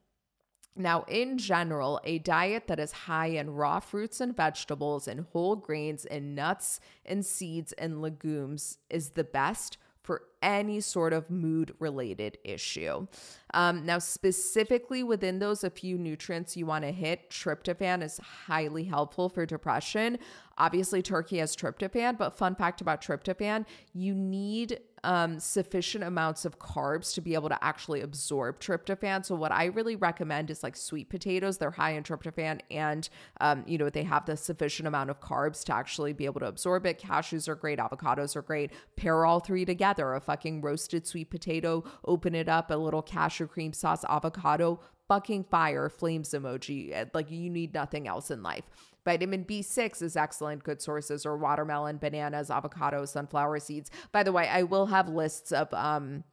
[0.79, 5.57] Now, in general, a diet that is high in raw fruits and vegetables and whole
[5.57, 11.75] grains and nuts and seeds and legumes is the best for any sort of mood
[11.81, 13.09] related issue.
[13.53, 18.85] Um, now, specifically within those, a few nutrients you want to hit, tryptophan is highly
[18.85, 20.19] helpful for depression.
[20.59, 26.59] Obviously, turkey has tryptophan, but fun fact about tryptophan, you need um, sufficient amounts of
[26.59, 29.25] carbs to be able to actually absorb tryptophan.
[29.25, 31.59] So, what I really recommend is like sweet potatoes.
[31.59, 33.09] They're high in tryptophan and,
[33.41, 36.47] um, you know, they have the sufficient amount of carbs to actually be able to
[36.47, 37.01] absorb it.
[37.01, 38.73] Cashews are great, avocados are great.
[38.97, 43.47] Pair all three together a fucking roasted sweet potato, open it up, a little cashew
[43.47, 47.09] cream sauce, avocado, fucking fire, flames emoji.
[47.15, 48.65] Like, you need nothing else in life.
[49.03, 53.91] Vitamin B6 is excellent, good sources, are watermelon, bananas, avocados, sunflower seeds.
[54.13, 56.25] By the way, I will have lists of um,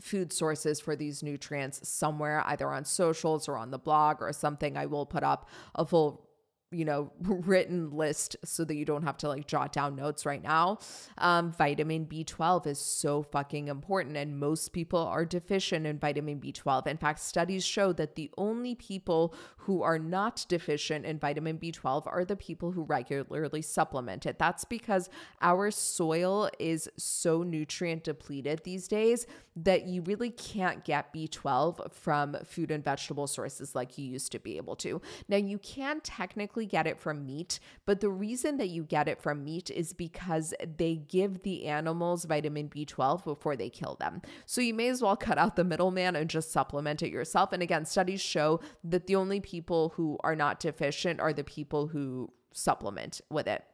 [0.00, 4.78] food sources for these nutrients somewhere, either on socials or on the blog or something.
[4.78, 6.29] I will put up a full
[6.70, 10.42] you know, written list so that you don't have to like jot down notes right
[10.42, 10.78] now.
[11.18, 16.86] Um, vitamin B12 is so fucking important, and most people are deficient in vitamin B12.
[16.86, 22.06] In fact, studies show that the only people who are not deficient in vitamin B12
[22.06, 24.38] are the people who regularly supplement it.
[24.38, 25.08] That's because
[25.42, 32.36] our soil is so nutrient depleted these days that you really can't get B12 from
[32.44, 35.02] food and vegetable sources like you used to be able to.
[35.28, 39.20] Now, you can technically get it from meat, but the reason that you get it
[39.20, 44.22] from meat is because they give the animals vitamin B12 before they kill them.
[44.46, 47.52] So you may as well cut out the middleman and just supplement it yourself.
[47.52, 51.88] And again, studies show that the only people who are not deficient are the people
[51.88, 53.64] who supplement with it.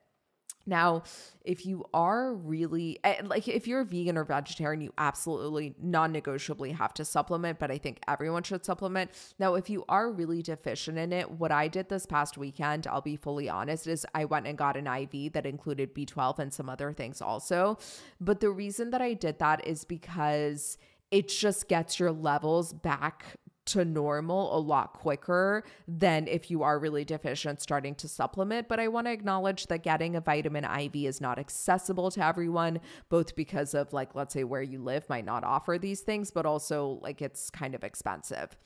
[0.66, 1.04] Now,
[1.44, 6.72] if you are really eh, like if you're a vegan or vegetarian, you absolutely non-negotiably
[6.72, 9.12] have to supplement, but I think everyone should supplement.
[9.38, 13.00] Now, if you are really deficient in it, what I did this past weekend, I'll
[13.00, 16.68] be fully honest, is I went and got an IV that included B12 and some
[16.68, 17.78] other things also.
[18.20, 20.78] But the reason that I did that is because
[21.10, 26.78] it just gets your levels back to normal a lot quicker than if you are
[26.78, 28.68] really deficient starting to supplement.
[28.68, 32.80] But I want to acknowledge that getting a vitamin IV is not accessible to everyone,
[33.08, 36.46] both because of, like, let's say where you live might not offer these things, but
[36.46, 38.56] also like it's kind of expensive.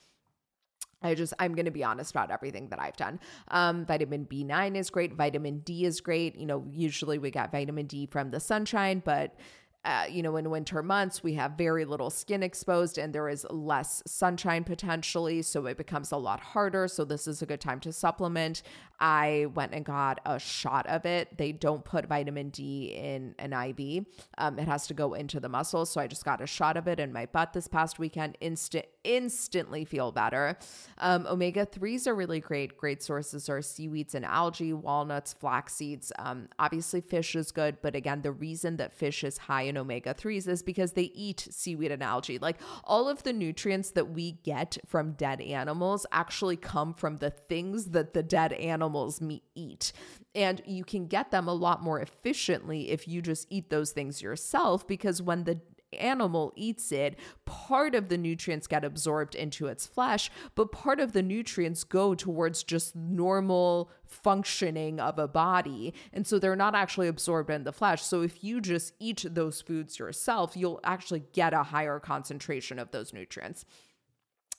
[1.03, 3.19] I just, I'm going to be honest about everything that I've done.
[3.47, 5.15] Um, vitamin B9 is great.
[5.15, 6.35] Vitamin D is great.
[6.35, 9.35] You know, usually we get vitamin D from the sunshine, but
[9.83, 13.47] uh, you know, in winter months, we have very little skin exposed and there is
[13.49, 15.41] less sunshine potentially.
[15.41, 16.87] So it becomes a lot harder.
[16.87, 18.61] So this is a good time to supplement.
[18.99, 21.35] I went and got a shot of it.
[21.35, 24.05] They don't put vitamin D in an IV,
[24.37, 25.87] um, it has to go into the muscle.
[25.87, 28.37] So I just got a shot of it in my butt this past weekend.
[28.39, 30.57] Instant, instantly feel better.
[30.99, 32.77] Um, omega 3s are really great.
[32.77, 36.11] Great sources are seaweeds and algae, walnuts, flax seeds.
[36.19, 37.77] Um, obviously, fish is good.
[37.81, 41.91] But again, the reason that fish is high omega 3s is because they eat seaweed
[41.91, 42.37] and algae.
[42.37, 47.29] Like all of the nutrients that we get from dead animals actually come from the
[47.29, 49.21] things that the dead animals
[49.55, 49.91] eat.
[50.33, 54.21] And you can get them a lot more efficiently if you just eat those things
[54.21, 55.59] yourself because when the
[55.93, 61.13] animal eats it, part of the nutrients get absorbed into its flesh, but part of
[61.13, 65.93] the nutrients go towards just normal functioning of a body.
[66.13, 68.03] And so they're not actually absorbed in the flesh.
[68.03, 72.91] So if you just eat those foods yourself, you'll actually get a higher concentration of
[72.91, 73.65] those nutrients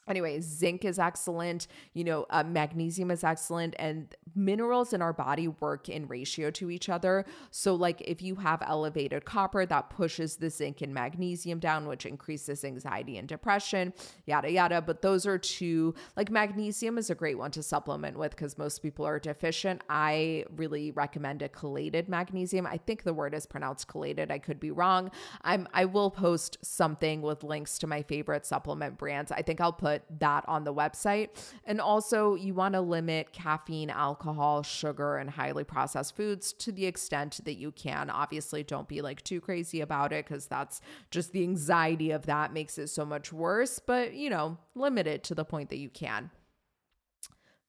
[0.08, 5.48] anyway zinc is excellent you know uh, magnesium is excellent and minerals in our body
[5.48, 7.24] work in ratio to each other.
[7.50, 12.06] So like if you have elevated copper that pushes the zinc and magnesium down which
[12.06, 13.92] increases anxiety and depression
[14.26, 14.80] yada yada.
[14.80, 18.82] But those are two like magnesium is a great one to supplement with because most
[18.82, 19.82] people are deficient.
[19.88, 22.66] I really recommend a chelated magnesium.
[22.66, 24.30] I think the word is pronounced chelated.
[24.30, 25.10] I could be wrong.
[25.42, 29.32] I'm i will post something with links to my favorite supplement brands.
[29.32, 31.28] I think i'll put put that on the website.
[31.64, 36.86] And also, you want to limit caffeine, alcohol, sugar, and highly processed foods to the
[36.86, 38.10] extent that you can.
[38.10, 42.52] Obviously, don't be like too crazy about it because that's just the anxiety of that
[42.52, 43.78] makes it so much worse.
[43.78, 46.30] But, you know, limit it to the point that you can.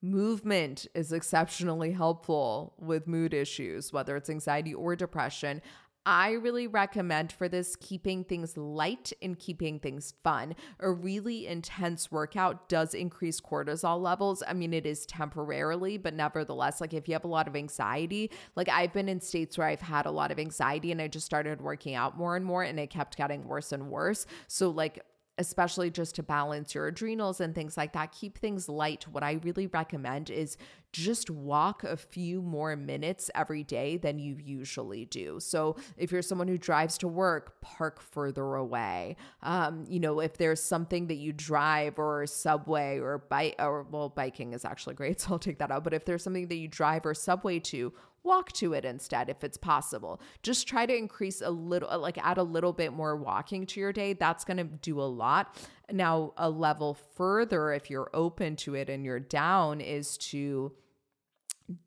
[0.02, 5.62] Movement is exceptionally helpful with mood issues, whether it's anxiety or depression.
[6.06, 10.56] I really recommend for this keeping things light and keeping things fun.
[10.82, 14.44] A really intense workout does increase cortisol levels.
[14.46, 18.32] I mean, it is temporarily, but nevertheless, like if you have a lot of anxiety,
[18.56, 21.26] like I've been in states where I've had a lot of anxiety and I just
[21.26, 24.26] started working out more and more and it kept getting worse and worse.
[24.48, 25.04] So, like,
[25.38, 28.12] especially just to balance your adrenals and things like that.
[28.12, 29.08] Keep things light.
[29.08, 30.58] What I really recommend is
[30.94, 35.40] just walk a few more minutes every day than you usually do.
[35.40, 39.18] So, if you're someone who drives to work, park further away.
[39.42, 44.10] Um, you know, if there's something that you drive or subway or bike, or well,
[44.10, 45.84] biking is actually great, so I'll take that out.
[45.84, 47.92] But if there's something that you drive or subway to,
[48.24, 50.22] walk to it instead if it's possible.
[50.42, 53.80] Just try to increase a little, uh, like add a little bit more walking to
[53.80, 54.14] your day.
[54.14, 55.56] That's going to do a lot.
[55.92, 60.72] Now, a level further, if you're open to it and you're down, is to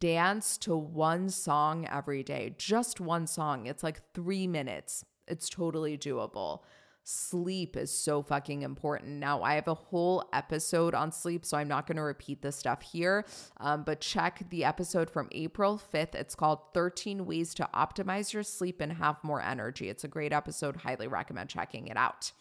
[0.01, 3.67] dance to one song every day, just one song.
[3.67, 5.05] It's like three minutes.
[5.27, 6.61] It's totally doable
[7.09, 9.13] sleep is so fucking important.
[9.19, 12.57] Now, I have a whole episode on sleep, so I'm not going to repeat this
[12.57, 13.25] stuff here,
[13.59, 16.17] um, but check the episode from April 5th.
[16.17, 19.89] It's called 13 Ways to Optimize Your Sleep and Have More Energy.
[19.89, 20.77] It's a great episode.
[20.77, 22.33] Highly recommend checking it out.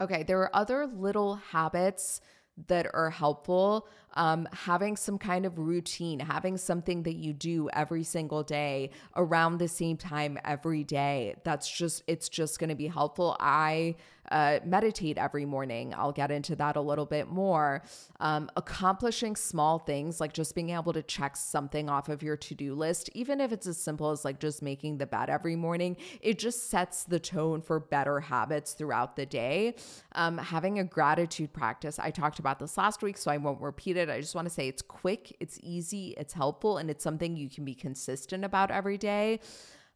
[0.00, 2.20] Okay, there are other little habits
[2.68, 3.88] that are helpful.
[4.16, 9.58] Um, having some kind of routine, having something that you do every single day around
[9.58, 11.36] the same time every day.
[11.44, 13.36] That's just, it's just going to be helpful.
[13.38, 13.96] I
[14.30, 15.94] uh, meditate every morning.
[15.96, 17.82] I'll get into that a little bit more.
[18.20, 22.54] Um, accomplishing small things like just being able to check something off of your to
[22.54, 25.96] do list, even if it's as simple as like just making the bed every morning,
[26.20, 29.74] it just sets the tone for better habits throughout the day.
[30.12, 33.96] Um, having a gratitude practice, I talked about this last week, so I won't repeat
[33.96, 34.05] it.
[34.10, 37.48] I just want to say it's quick, it's easy, it's helpful, and it's something you
[37.48, 39.40] can be consistent about every day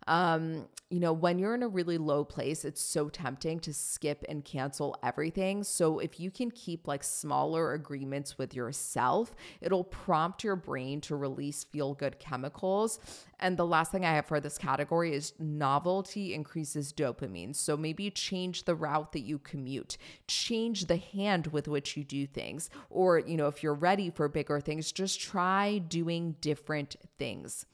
[0.06, 4.24] um, you know, when you're in a really low place, it's so tempting to skip
[4.28, 5.62] and cancel everything.
[5.62, 11.14] So if you can keep like smaller agreements with yourself, it'll prompt your brain to
[11.14, 12.98] release feel good chemicals.
[13.38, 17.54] And the last thing I have for this category is novelty increases dopamine.
[17.54, 19.96] So maybe change the route that you commute,
[20.26, 22.68] change the hand with which you do things.
[22.90, 27.64] Or, you know, if you're ready for bigger things, just try doing different things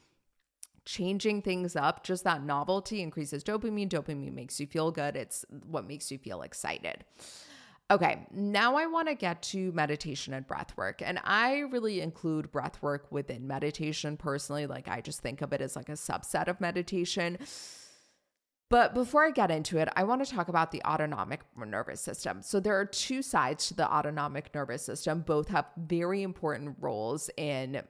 [0.87, 3.91] changing things up, just that novelty increases dopamine.
[3.91, 5.17] Dopamine makes you feel good.
[5.17, 7.05] It's what makes you feel excited.
[7.89, 11.03] Okay, now I want to get to meditation and breath work.
[11.03, 14.67] And I really include breath work within meditation personally.
[14.67, 17.39] Like, I just think of it as like a subset of meditation.
[18.69, 22.43] But before I get into it, I want to talk about the autonomic nervous system.
[22.43, 25.21] So, there are two sides to the autonomic nervous system.
[25.21, 27.83] Both have very important roles in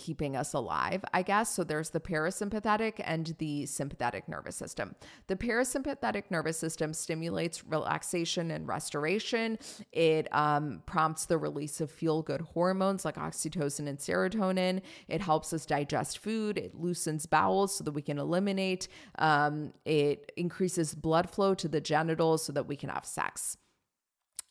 [0.00, 1.54] keeping us alive, I guess.
[1.54, 4.94] So there's the parasympathetic and the sympathetic nervous system.
[5.26, 9.58] The parasympathetic nervous system stimulates relaxation and restoration.
[9.92, 14.80] It um, prompts the release of feel good hormones like oxytocin and serotonin.
[15.06, 16.56] It helps us digest food.
[16.56, 18.88] It loosens bowels so that we can eliminate.
[19.18, 23.58] Um, it increases blood flow to the genitals so that we can have sex.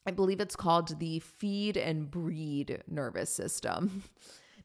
[0.06, 4.04] I believe it's called the feed and breed nervous system.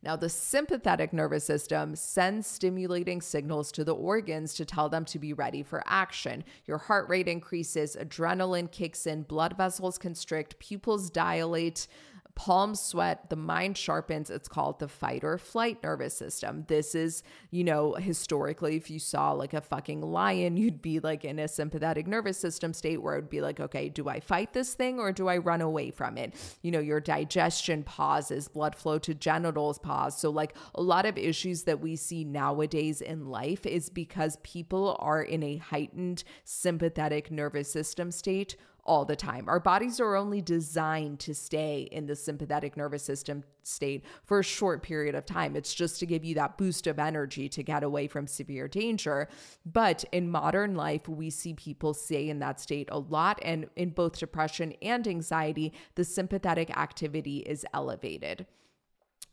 [0.05, 5.19] Now, the sympathetic nervous system sends stimulating signals to the organs to tell them to
[5.19, 6.45] be ready for action.
[6.67, 11.87] Your heart rate increases, adrenaline kicks in, blood vessels constrict, pupils dilate
[12.35, 14.28] palms sweat, the mind sharpens.
[14.28, 16.64] It's called the fight or flight nervous system.
[16.68, 21.24] This is, you know, historically, if you saw like a fucking lion, you'd be like
[21.24, 24.53] in a sympathetic nervous system state where it would be like, okay, do I fight
[24.53, 26.35] this thing or do I run away from it?
[26.62, 30.18] You know, your digestion pauses, blood flow to genitals pause.
[30.18, 34.97] So, like a lot of issues that we see nowadays in life is because people
[34.99, 38.57] are in a heightened sympathetic nervous system state
[38.87, 39.49] all the time.
[39.49, 44.45] Our bodies are only designed to stay in the sympathetic nervous system state for a
[44.45, 45.57] short period of time.
[45.57, 49.28] It's just to give you that boost of energy to get away from severe danger.
[49.64, 53.39] But in modern life, we see people stay in that state a lot.
[53.43, 58.47] And in both depression and anxiety, the sympathetic activity is elevated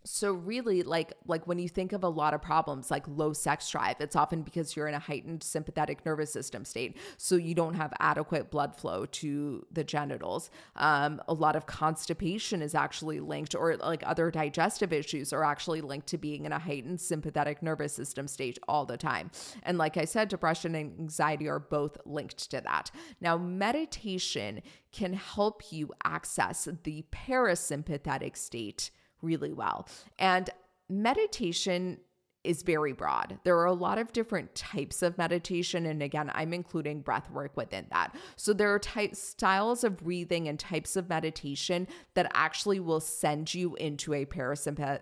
[0.03, 3.69] so really like like when you think of a lot of problems like low sex
[3.69, 6.97] drive it's often because you're in a heightened sympathetic nervous system state.
[7.17, 10.49] So you don't have adequate blood flow to the genitals.
[10.75, 15.81] Um, a lot of constipation is actually linked or like other digestive issues are actually
[15.81, 19.31] linked to being in a heightened sympathetic nervous system state all the time.
[19.63, 22.91] And like i said depression and anxiety are both linked to that.
[23.19, 28.91] Now meditation can help you access the parasympathetic state
[29.21, 29.87] really well.
[30.19, 30.49] And
[30.89, 31.99] meditation
[32.43, 33.39] is very broad.
[33.43, 35.85] There are a lot of different types of meditation.
[35.85, 38.15] And again, I'm including breath work within that.
[38.35, 43.53] So there are types, styles of breathing and types of meditation that actually will send
[43.53, 45.01] you into a parasympathetic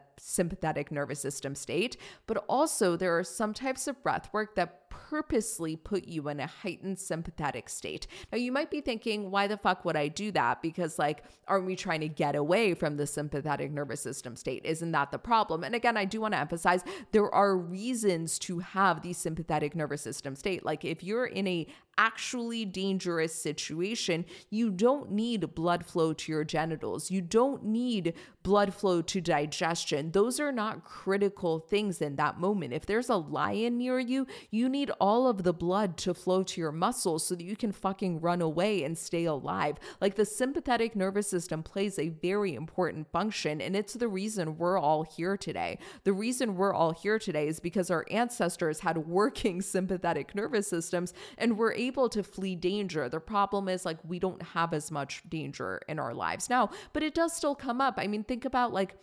[0.91, 1.97] nervous system state.
[2.27, 6.47] But also, there are some types of breath work that purposely put you in a
[6.47, 8.07] heightened sympathetic state.
[8.31, 10.61] Now, you might be thinking, why the fuck would I do that?
[10.61, 14.65] Because, like, aren't we trying to get away from the sympathetic nervous system state?
[14.65, 15.63] Isn't that the problem?
[15.63, 20.01] And again, I do want to emphasize there are reasons to have the sympathetic nervous
[20.01, 20.65] system state.
[20.65, 21.67] Like, if you're in a
[21.99, 27.11] actually dangerous situation, you don't need blood flow to your genitals.
[27.11, 30.11] You don't need blood flow to digestion.
[30.11, 32.71] Those are not critical things in that moment.
[32.71, 36.61] If there's a lion near you, you need all of the blood to flow to
[36.61, 39.75] your muscles so that you can fucking run away and stay alive.
[39.99, 44.79] Like the sympathetic nervous system plays a very important function, and it's the reason we're
[44.79, 45.77] all here today.
[46.05, 51.13] The reason we're all here today is because our ancestors had working sympathetic nervous systems
[51.37, 53.09] and were able able to flee danger.
[53.09, 57.03] The problem is like we don't have as much danger in our lives now, but
[57.03, 57.95] it does still come up.
[57.97, 58.95] I mean, think about like,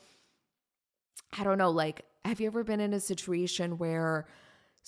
[1.39, 4.26] I don't know, like, have you ever been in a situation where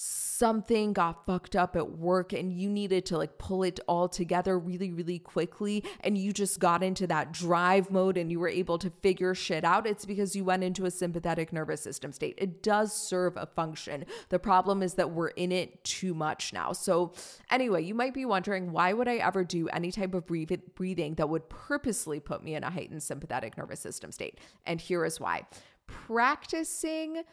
[0.00, 4.56] something got fucked up at work and you needed to like pull it all together
[4.56, 8.78] really, really quickly, and you just got into that drive mode and you were able
[8.78, 12.36] to figure shit out, it's because you went into a sympathetic nervous system state.
[12.38, 14.04] It does serve a function.
[14.28, 16.72] The problem is that we're in it too much now.
[16.72, 17.12] So,
[17.50, 21.28] anyway, you might be wondering why would I ever do any type of breathing that
[21.28, 24.38] would purposely put me in a heightened sympathetic nervous system state?
[24.64, 25.42] And here is why.
[25.88, 27.24] Practicing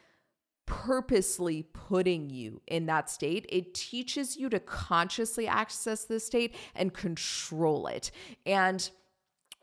[0.66, 3.46] purposely putting you in that state.
[3.48, 8.10] It teaches you to consciously access this state and control it.
[8.44, 8.88] And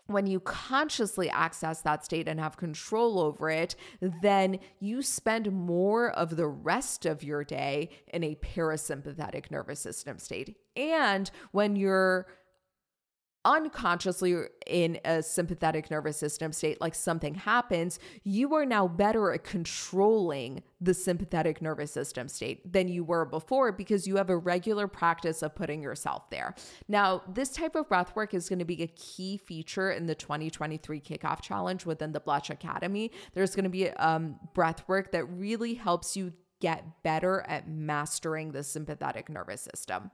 [0.07, 3.75] when you consciously access that state and have control over it,
[4.21, 10.19] then you spend more of the rest of your day in a parasympathetic nervous system
[10.19, 10.57] state.
[10.75, 12.27] And when you're
[13.45, 14.35] unconsciously
[14.67, 20.63] in a sympathetic nervous system state, like something happens, you are now better at controlling
[20.79, 25.41] the sympathetic nervous system state than you were before because you have a regular practice
[25.41, 26.55] of putting yourself there.
[26.87, 30.15] Now, this type of breath work is going to be a key feature in the
[30.15, 33.11] 2023 kickoff challenge within the Blush Academy.
[33.33, 38.53] There's going to be um, breath work that really helps you get better at mastering
[38.53, 40.11] the sympathetic nervous system.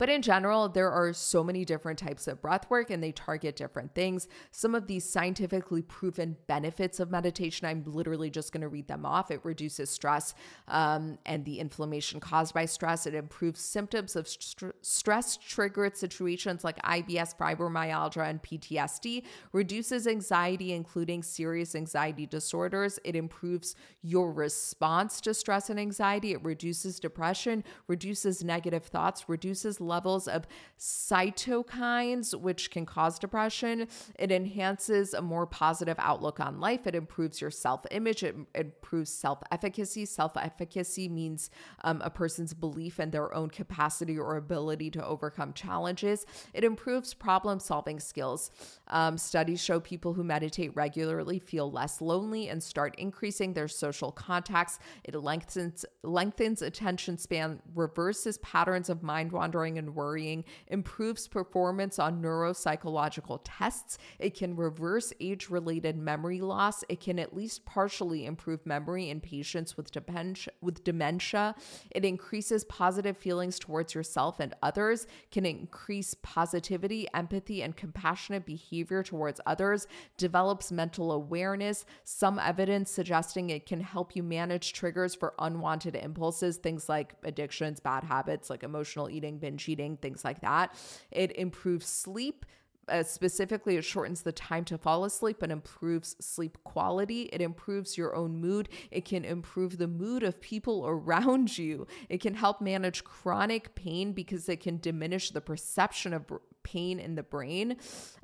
[0.00, 3.54] But in general, there are so many different types of breath work and they target
[3.54, 4.28] different things.
[4.50, 9.04] Some of these scientifically proven benefits of meditation, I'm literally just going to read them
[9.04, 9.30] off.
[9.30, 10.34] It reduces stress
[10.68, 13.06] um, and the inflammation caused by stress.
[13.06, 20.72] It improves symptoms of st- stress triggered situations like IBS, fibromyalgia, and PTSD, reduces anxiety,
[20.72, 22.98] including serious anxiety disorders.
[23.04, 26.32] It improves your response to stress and anxiety.
[26.32, 30.46] It reduces depression, reduces negative thoughts, reduces reduces levels of
[30.78, 33.88] cytokines, which can cause depression.
[34.18, 36.86] It enhances a more positive outlook on life.
[36.86, 38.22] It improves your self image.
[38.22, 40.04] It, improves self efficacy.
[40.04, 41.50] Self efficacy means
[41.84, 46.26] um, a person's belief in their own capacity or ability to overcome challenges.
[46.52, 48.50] It improves problem solving skills.
[48.88, 54.12] Um, studies show people who meditate regularly feel less lonely and start increasing their social
[54.12, 54.78] contacts.
[55.04, 61.98] It lengthens lengthens attention span, reverses patterns of mind wandering wandering and worrying, improves performance
[61.98, 63.98] on neuropsychological tests.
[64.18, 66.84] It can reverse age related memory loss.
[66.88, 71.54] It can at least partially improve memory in patients with, dementia, with dementia.
[71.90, 79.02] It increases positive feelings towards yourself and others, can increase positivity, empathy, and compassionate behavior
[79.02, 81.84] towards others, develops mental awareness.
[82.04, 87.80] Some evidence suggesting it can help you manage triggers for unwanted impulses, things like addictions,
[87.80, 90.74] bad habits, like emotional eating, binge eating, things like that.
[91.10, 92.44] It improves sleep.
[92.88, 97.28] Uh, specifically, it shortens the time to fall asleep and improves sleep quality.
[97.32, 98.68] It improves your own mood.
[98.90, 101.86] It can improve the mood of people around you.
[102.08, 106.24] It can help manage chronic pain because it can diminish the perception of
[106.62, 107.76] pain in the brain,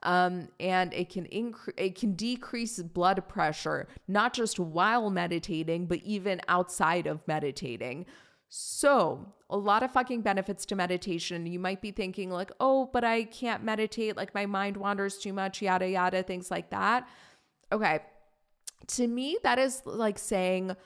[0.02, 1.74] um, and it can increase.
[1.76, 8.06] It can decrease blood pressure not just while meditating, but even outside of meditating.
[8.48, 11.46] So, a lot of fucking benefits to meditation.
[11.46, 14.16] You might be thinking, like, oh, but I can't meditate.
[14.16, 17.08] Like, my mind wanders too much, yada, yada, things like that.
[17.72, 18.00] Okay.
[18.88, 20.76] To me, that is like saying,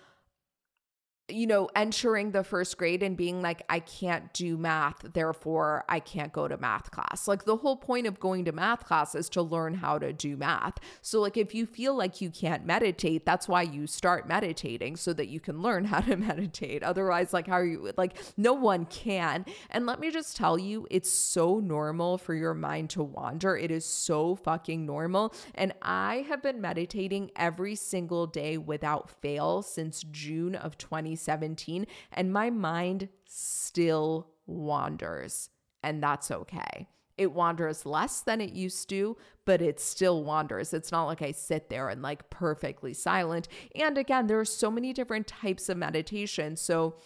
[1.33, 6.01] you know, entering the first grade and being like, I can't do math, therefore I
[6.01, 7.29] can't go to math class.
[7.29, 10.37] Like, the whole point of going to math class is to learn how to do
[10.37, 10.79] math.
[11.03, 15.13] So, like, if you feel like you can't meditate, that's why you start meditating so
[15.13, 16.83] that you can learn how to meditate.
[16.83, 19.45] Otherwise, like, how are you, like, no one can.
[19.71, 23.57] And let me just tell you, it's so normal for your mind to wander.
[23.57, 25.35] It is so fucking normal.
[25.55, 31.17] And I have been meditating every single day without fail since June of 2020.
[31.25, 35.51] 2017, and my mind still wanders,
[35.83, 36.89] and that's okay.
[37.17, 39.15] It wanders less than it used to,
[39.45, 40.73] but it still wanders.
[40.73, 43.47] It's not like I sit there and like perfectly silent.
[43.75, 46.57] And again, there are so many different types of meditation.
[46.57, 46.97] So,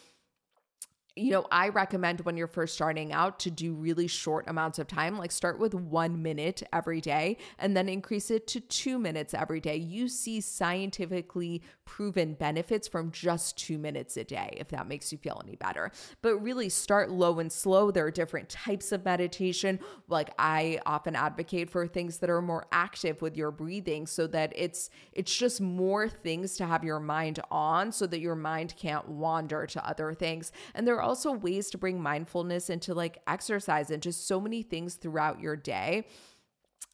[1.16, 4.86] you know, I recommend when you're first starting out to do really short amounts of
[4.86, 9.34] time, like start with one minute every day and then increase it to two minutes
[9.34, 9.76] every day.
[9.76, 15.18] You see scientifically proven benefits from just two minutes a day, if that makes you
[15.18, 15.90] feel any better.
[16.22, 17.90] But really start low and slow.
[17.90, 19.80] There are different types of meditation.
[20.08, 24.52] Like I often advocate for things that are more active with your breathing so that
[24.56, 29.08] it's it's just more things to have your mind on so that your mind can't
[29.08, 30.52] wander to other things.
[30.74, 34.62] And there are also ways to bring mindfulness into like exercise and just so many
[34.62, 36.06] things throughout your day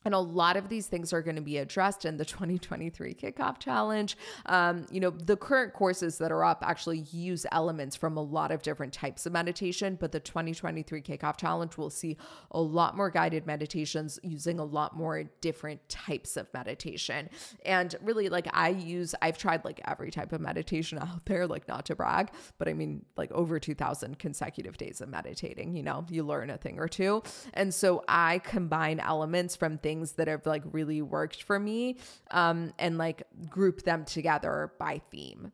[0.05, 3.59] And a lot of these things are going to be addressed in the 2023 kickoff
[3.59, 4.17] challenge.
[4.47, 8.51] Um, you know, the current courses that are up actually use elements from a lot
[8.51, 12.17] of different types of meditation, but the 2023 kickoff challenge will see
[12.51, 17.29] a lot more guided meditations using a lot more different types of meditation.
[17.67, 21.69] And really, like, I use, I've tried like every type of meditation out there, like,
[21.69, 26.07] not to brag, but I mean, like, over 2,000 consecutive days of meditating, you know,
[26.09, 27.23] you learn a thing or two.
[27.53, 31.97] And so I combine elements from things things that have like really worked for me
[32.31, 35.51] um, and like group them together by theme.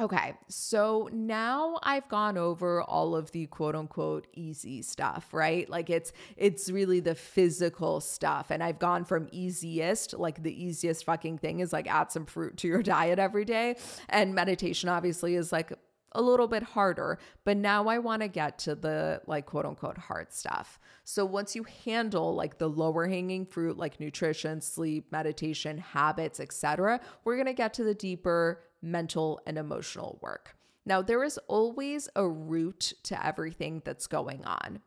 [0.00, 5.68] Okay, so now I've gone over all of the quote unquote easy stuff, right?
[5.68, 11.04] Like it's it's really the physical stuff and I've gone from easiest, like the easiest
[11.04, 13.76] fucking thing is like add some fruit to your diet every day
[14.08, 15.70] and meditation obviously is like
[16.12, 19.98] a little bit harder, but now I want to get to the like quote unquote
[19.98, 20.78] hard stuff.
[21.04, 27.00] So once you handle like the lower hanging fruit like nutrition, sleep, meditation, habits, etc.,
[27.24, 30.56] we're going to get to the deeper mental and emotional work.
[30.86, 34.80] Now there is always a root to everything that's going on.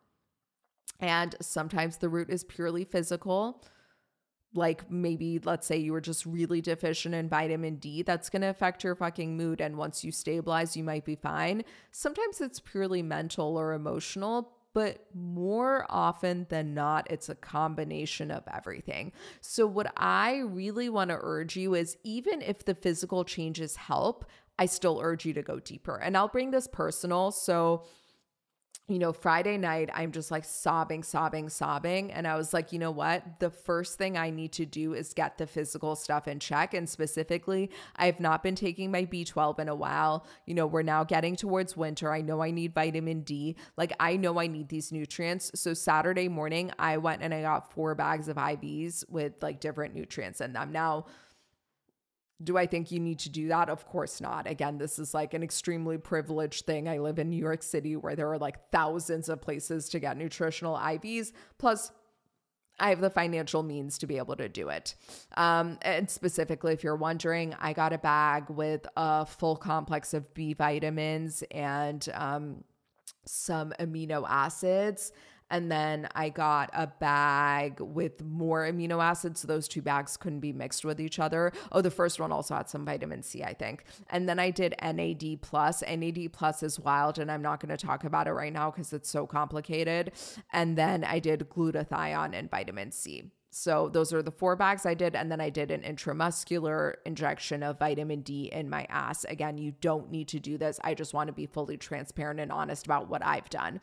[0.99, 3.63] And sometimes the root is purely physical
[4.53, 8.49] like maybe let's say you were just really deficient in vitamin D, that's going to
[8.49, 9.61] affect your fucking mood.
[9.61, 11.63] And once you stabilize, you might be fine.
[11.91, 18.43] Sometimes it's purely mental or emotional, but more often than not, it's a combination of
[18.51, 19.11] everything.
[19.41, 24.25] So, what I really want to urge you is even if the physical changes help,
[24.57, 25.97] I still urge you to go deeper.
[25.97, 27.31] And I'll bring this personal.
[27.31, 27.83] So,
[28.89, 32.11] you know, Friday night, I'm just like sobbing, sobbing, sobbing.
[32.11, 33.39] And I was like, you know what?
[33.39, 36.73] The first thing I need to do is get the physical stuff in check.
[36.73, 40.25] And specifically, I have not been taking my B12 in a while.
[40.45, 42.11] You know, we're now getting towards winter.
[42.11, 43.55] I know I need vitamin D.
[43.77, 45.51] Like, I know I need these nutrients.
[45.55, 49.95] So, Saturday morning, I went and I got four bags of IVs with like different
[49.95, 50.73] nutrients in them.
[50.73, 51.05] Now,
[52.43, 53.69] do I think you need to do that?
[53.69, 54.47] Of course not.
[54.47, 56.87] Again, this is like an extremely privileged thing.
[56.87, 60.17] I live in New York City where there are like thousands of places to get
[60.17, 61.31] nutritional IVs.
[61.57, 61.91] Plus,
[62.79, 64.95] I have the financial means to be able to do it.
[65.37, 70.33] Um, and specifically, if you're wondering, I got a bag with a full complex of
[70.33, 72.63] B vitamins and um,
[73.25, 75.11] some amino acids
[75.53, 79.41] and then I got a bag with more amino acids.
[79.41, 81.51] So those two bags couldn't be mixed with each other.
[81.71, 83.83] Oh, the first one also had some vitamin C, I think.
[84.09, 85.83] And then I did NAD plus.
[85.83, 88.93] NAD plus is wild, and I'm not going to talk about it right now because
[88.93, 90.13] it's so complicated.
[90.51, 93.25] And then I did glutathione and vitamin C.
[93.51, 95.15] So those are the four bags I did.
[95.15, 99.23] And then I did an intramuscular injection of vitamin D in my ass.
[99.25, 100.79] Again, you don't need to do this.
[100.83, 103.81] I just want to be fully transparent and honest about what I've done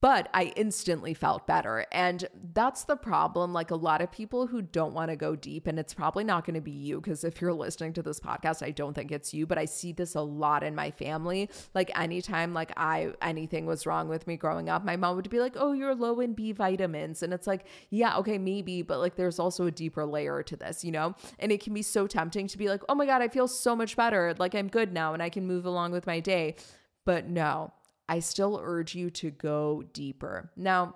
[0.00, 1.84] but I instantly felt better.
[1.90, 3.52] And that's the problem.
[3.52, 6.44] Like a lot of people who don't want to go deep, and it's probably not
[6.44, 9.34] going to be you, because if you're listening to this podcast, I don't think it's
[9.34, 11.50] you, but I see this a lot in my family.
[11.74, 15.40] Like anytime like I anything was wrong with me growing up, my mom would be
[15.40, 17.22] like, Oh, you're low in B vitamins.
[17.22, 20.84] And it's like, yeah, okay, maybe, but like there's also a deeper layer to this,
[20.84, 21.14] you know?
[21.38, 23.74] And it can be so tempting to be like, oh my God, I feel so
[23.74, 24.34] much better.
[24.38, 26.56] Like I'm good now and I can move along with my day.
[27.04, 27.72] But no,
[28.08, 30.50] I still urge you to go deeper.
[30.56, 30.94] Now,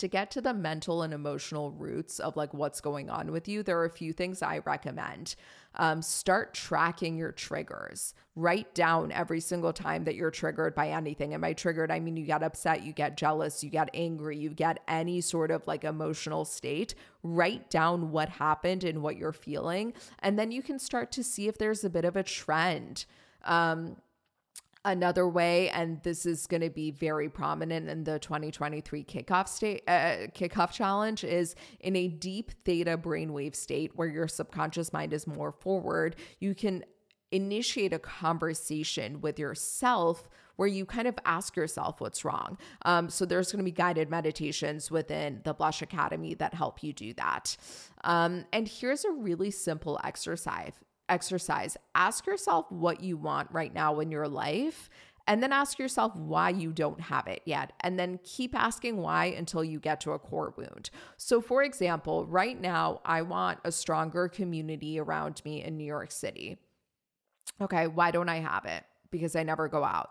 [0.00, 3.62] to get to the mental and emotional roots of like what's going on with you,
[3.62, 5.34] there are a few things I recommend.
[5.74, 8.14] Um, start tracking your triggers.
[8.34, 11.34] Write down every single time that you're triggered by anything.
[11.34, 14.48] And by triggered, I mean you get upset, you get jealous, you get angry, you
[14.48, 16.94] get any sort of like emotional state.
[17.22, 19.92] Write down what happened and what you're feeling.
[20.20, 23.04] And then you can start to see if there's a bit of a trend.
[23.44, 23.96] Um,
[24.82, 29.82] Another way, and this is going to be very prominent in the 2023 kickoff state
[29.86, 35.26] uh, kickoff challenge, is in a deep theta brainwave state where your subconscious mind is
[35.26, 36.16] more forward.
[36.38, 36.84] You can
[37.30, 42.58] initiate a conversation with yourself where you kind of ask yourself what's wrong.
[42.82, 46.92] Um, so there's going to be guided meditations within the Blush Academy that help you
[46.92, 47.56] do that.
[48.04, 50.72] Um, and here's a really simple exercise
[51.10, 51.76] exercise.
[51.94, 54.88] Ask yourself what you want right now in your life.
[55.26, 57.72] And then ask yourself why you don't have it yet.
[57.80, 60.90] And then keep asking why until you get to a core wound.
[61.18, 66.10] So, for example, right now, I want a stronger community around me in New York
[66.10, 66.58] City.
[67.60, 68.82] Okay, why don't I have it?
[69.10, 70.10] Because I never go out.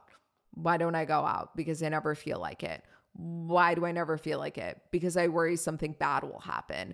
[0.52, 1.56] Why don't I go out?
[1.56, 2.84] Because I never feel like it.
[3.14, 4.80] Why do I never feel like it?
[4.91, 6.93] Because I worry something bad will happen.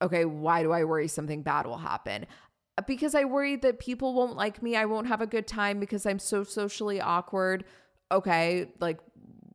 [0.00, 2.26] Okay, why do I worry something bad will happen?
[2.86, 4.76] Because I worry that people won't like me.
[4.76, 7.64] I won't have a good time because I'm so socially awkward.
[8.10, 8.98] Okay, like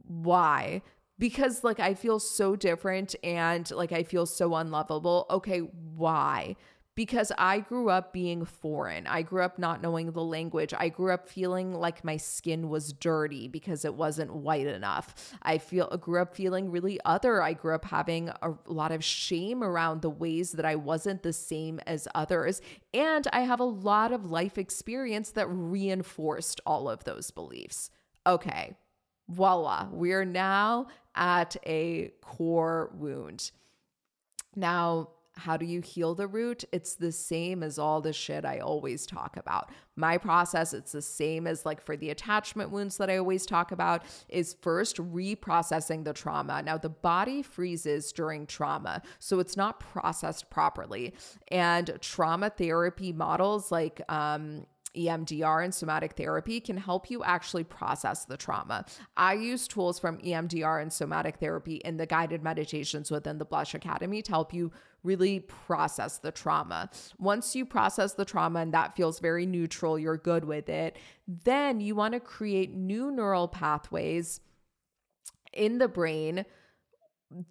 [0.07, 0.81] why?
[1.19, 5.25] because like I feel so different and like I feel so unlovable.
[5.29, 6.55] Okay, why?
[6.97, 9.05] Because I grew up being foreign.
[9.05, 10.73] I grew up not knowing the language.
[10.75, 15.13] I grew up feeling like my skin was dirty because it wasn't white enough.
[15.43, 17.43] I feel grew up feeling really other.
[17.43, 21.33] I grew up having a lot of shame around the ways that I wasn't the
[21.33, 22.61] same as others.
[22.95, 27.91] And I have a lot of life experience that reinforced all of those beliefs.
[28.25, 28.75] Okay,
[29.29, 33.51] voila, we are now at a core wound.
[34.55, 36.63] Now, how do you heal the root?
[36.71, 39.71] It's the same as all the shit I always talk about.
[39.95, 43.71] My process, it's the same as like for the attachment wounds that I always talk
[43.71, 46.61] about, is first reprocessing the trauma.
[46.61, 51.13] Now, the body freezes during trauma, so it's not processed properly.
[51.49, 54.65] And trauma therapy models like, um,
[54.97, 58.85] EMDR and somatic therapy can help you actually process the trauma.
[59.15, 63.73] I use tools from EMDR and somatic therapy in the guided meditations within the Blush
[63.73, 64.71] Academy to help you
[65.03, 66.89] really process the trauma.
[67.17, 71.79] Once you process the trauma and that feels very neutral, you're good with it, then
[71.79, 74.39] you want to create new neural pathways
[75.53, 76.45] in the brain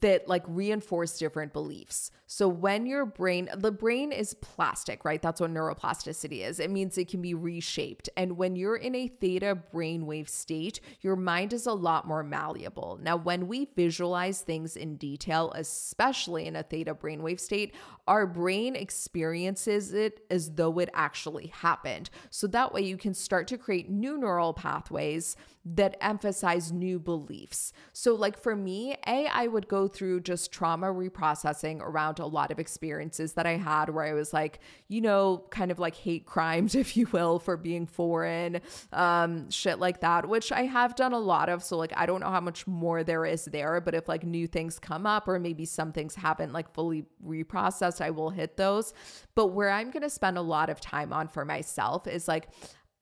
[0.00, 2.10] that like reinforce different beliefs.
[2.26, 5.20] So when your brain, the brain is plastic, right?
[5.20, 6.58] That's what neuroplasticity is.
[6.58, 8.08] It means it can be reshaped.
[8.16, 12.98] And when you're in a theta brainwave state, your mind is a lot more malleable.
[13.02, 17.74] Now, when we visualize things in detail, especially in a theta brainwave state,
[18.08, 22.08] our brain experiences it as though it actually happened.
[22.30, 25.36] So that way you can start to create new neural pathways
[25.74, 27.72] that emphasize new beliefs.
[27.92, 32.52] So, like for me, A, I would go through just trauma reprocessing around a lot
[32.52, 36.24] of experiences that I had where I was like, you know, kind of like hate
[36.24, 38.60] crimes, if you will, for being foreign,
[38.92, 41.64] um, shit like that, which I have done a lot of.
[41.64, 44.46] So, like, I don't know how much more there is there, but if like new
[44.46, 48.94] things come up or maybe some things haven't like fully reprocessed, I will hit those.
[49.34, 52.48] But where I'm going to spend a lot of time on for myself is like,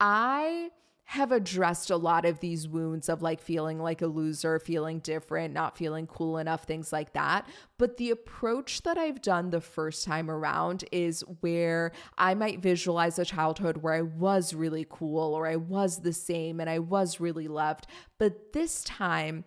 [0.01, 0.71] I
[1.07, 5.53] have addressed a lot of these wounds of like feeling like a loser, feeling different,
[5.53, 7.47] not feeling cool enough, things like that.
[7.79, 13.19] But the approach that I've done the first time around is where I might visualize
[13.19, 17.21] a childhood where I was really cool or I was the same and I was
[17.21, 17.87] really loved.
[18.19, 19.45] But this time,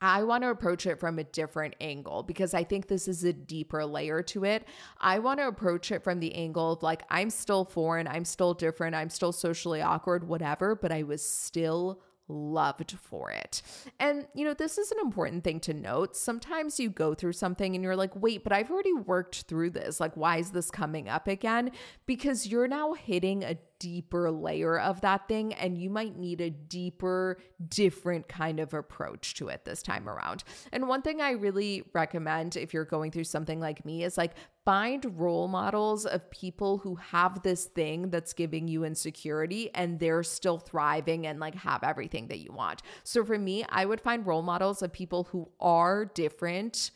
[0.00, 3.32] I want to approach it from a different angle because I think this is a
[3.32, 4.66] deeper layer to it.
[5.00, 8.54] I want to approach it from the angle of like, I'm still foreign, I'm still
[8.54, 13.62] different, I'm still socially awkward, whatever, but I was still loved for it.
[13.98, 16.16] And, you know, this is an important thing to note.
[16.16, 19.98] Sometimes you go through something and you're like, wait, but I've already worked through this.
[19.98, 21.72] Like, why is this coming up again?
[22.06, 26.50] Because you're now hitting a deeper layer of that thing and you might need a
[26.50, 30.44] deeper different kind of approach to it this time around.
[30.72, 34.32] And one thing I really recommend if you're going through something like me is like
[34.64, 40.22] find role models of people who have this thing that's giving you insecurity and they're
[40.22, 42.82] still thriving and like have everything that you want.
[43.04, 46.90] So for me, I would find role models of people who are different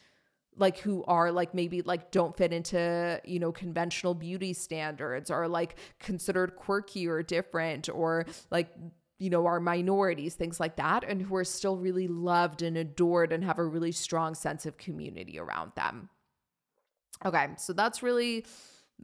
[0.56, 5.48] like who are like maybe like don't fit into you know conventional beauty standards or
[5.48, 8.70] like considered quirky or different or like
[9.18, 13.32] you know are minorities things like that and who are still really loved and adored
[13.32, 16.08] and have a really strong sense of community around them
[17.24, 18.44] okay so that's really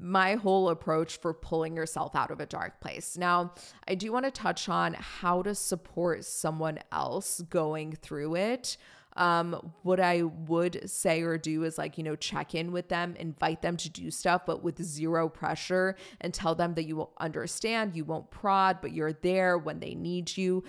[0.00, 3.16] my whole approach for pulling yourself out of a dark place.
[3.16, 3.54] Now,
[3.88, 8.76] I do want to touch on how to support someone else going through it.
[9.18, 13.16] Um, what I would say or do is like, you know, check in with them,
[13.16, 17.12] invite them to do stuff, but with zero pressure and tell them that you will
[17.18, 20.62] understand, you won't prod, but you're there when they need you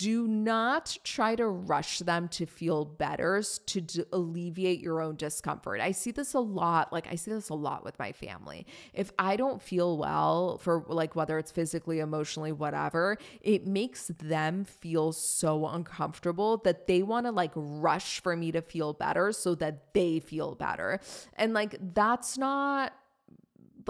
[0.00, 5.78] do not try to rush them to feel better to d- alleviate your own discomfort.
[5.78, 6.90] I see this a lot.
[6.90, 8.66] Like, I see this a lot with my family.
[8.94, 14.64] If I don't feel well for like whether it's physically, emotionally, whatever, it makes them
[14.64, 19.54] feel so uncomfortable that they want to like rush for me to feel better so
[19.56, 20.98] that they feel better.
[21.36, 22.94] And like, that's not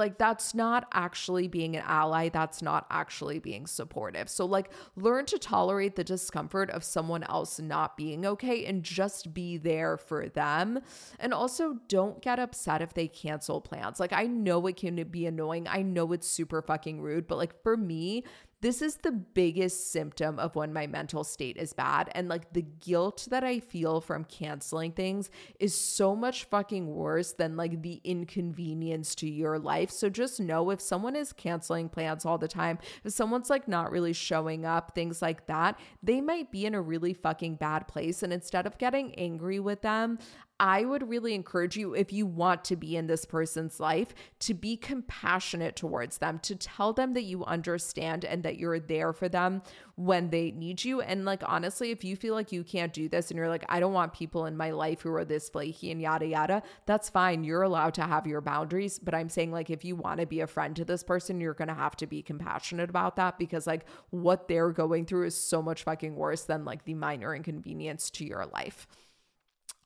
[0.01, 4.29] like that's not actually being an ally that's not actually being supportive.
[4.29, 9.33] So like learn to tolerate the discomfort of someone else not being okay and just
[9.33, 10.81] be there for them.
[11.21, 14.01] And also don't get upset if they cancel plans.
[14.01, 17.63] Like i know it can be annoying i know it's super fucking rude but like
[17.63, 18.25] for me
[18.63, 22.11] this is the biggest symptom of when my mental state is bad.
[22.15, 27.33] And like the guilt that I feel from canceling things is so much fucking worse
[27.33, 29.91] than like the inconvenience to your life.
[29.91, 33.91] So just know if someone is canceling plans all the time, if someone's like not
[33.91, 38.23] really showing up, things like that, they might be in a really fucking bad place.
[38.23, 40.19] And instead of getting angry with them,
[40.61, 44.53] I would really encourage you, if you want to be in this person's life, to
[44.53, 49.27] be compassionate towards them, to tell them that you understand and that you're there for
[49.27, 49.63] them
[49.97, 51.01] when they need you.
[51.01, 53.81] And like, honestly, if you feel like you can't do this and you're like, I
[53.81, 57.43] don't want people in my life who are this flaky and yada yada, that's fine.
[57.43, 58.99] You're allowed to have your boundaries.
[58.99, 61.55] But I'm saying, like, if you want to be a friend to this person, you're
[61.55, 65.35] going to have to be compassionate about that because, like, what they're going through is
[65.35, 68.87] so much fucking worse than like the minor inconvenience to your life.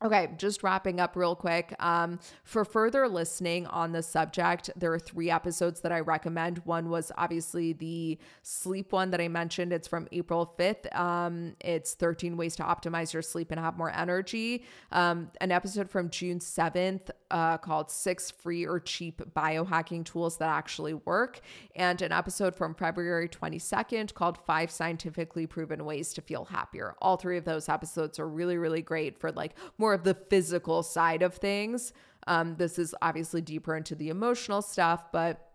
[0.04, 1.74] Okay, just wrapping up real quick.
[1.80, 6.58] Um, for further listening on the subject, there are three episodes that I recommend.
[6.66, 9.72] One was obviously the sleep one that I mentioned.
[9.72, 10.94] It's from April 5th.
[10.94, 14.64] Um, it's 13 ways to optimize your sleep and have more energy.
[14.92, 20.50] Um, an episode from June 7th uh, called Six Free or Cheap Biohacking Tools That
[20.50, 21.40] Actually Work.
[21.74, 26.94] And an episode from February 22nd called Five Scientifically Proven Ways to Feel Happier.
[27.00, 30.82] All three of those episodes are really, really great for like more of the physical
[30.82, 31.92] side of things.
[32.26, 35.50] Um, this is obviously deeper into the emotional stuff, but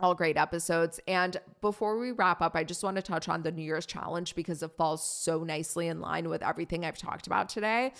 [0.00, 1.00] all great episodes.
[1.08, 4.34] And before we wrap up, I just want to touch on the New Year's challenge
[4.34, 7.92] because it falls so nicely in line with everything I've talked about today.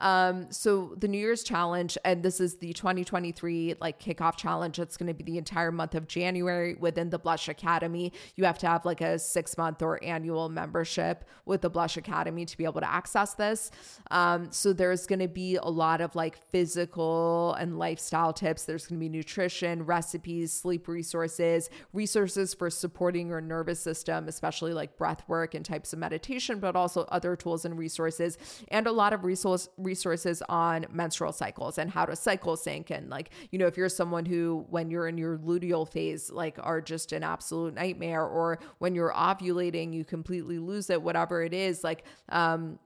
[0.00, 4.78] Um, so the New Year's challenge, and this is the 2023 like kickoff challenge.
[4.78, 8.12] It's going to be the entire month of January within the Blush Academy.
[8.36, 12.44] You have to have like a six month or annual membership with the Blush Academy
[12.44, 13.70] to be able to access this.
[14.10, 18.64] Um, so there's going to be a lot of like physical and lifestyle tips.
[18.64, 24.28] There's going to be nutrition, recipes, sleep resources resources, resources for supporting your nervous system,
[24.28, 28.38] especially like breath work and types of meditation, but also other tools and resources,
[28.68, 32.90] and a lot of resource resources on menstrual cycles and how to cycle sync.
[32.90, 36.58] And like, you know, if you're someone who, when you're in your luteal phase, like
[36.60, 41.54] are just an absolute nightmare, or when you're ovulating, you completely lose it, whatever it
[41.54, 42.78] is, like, um,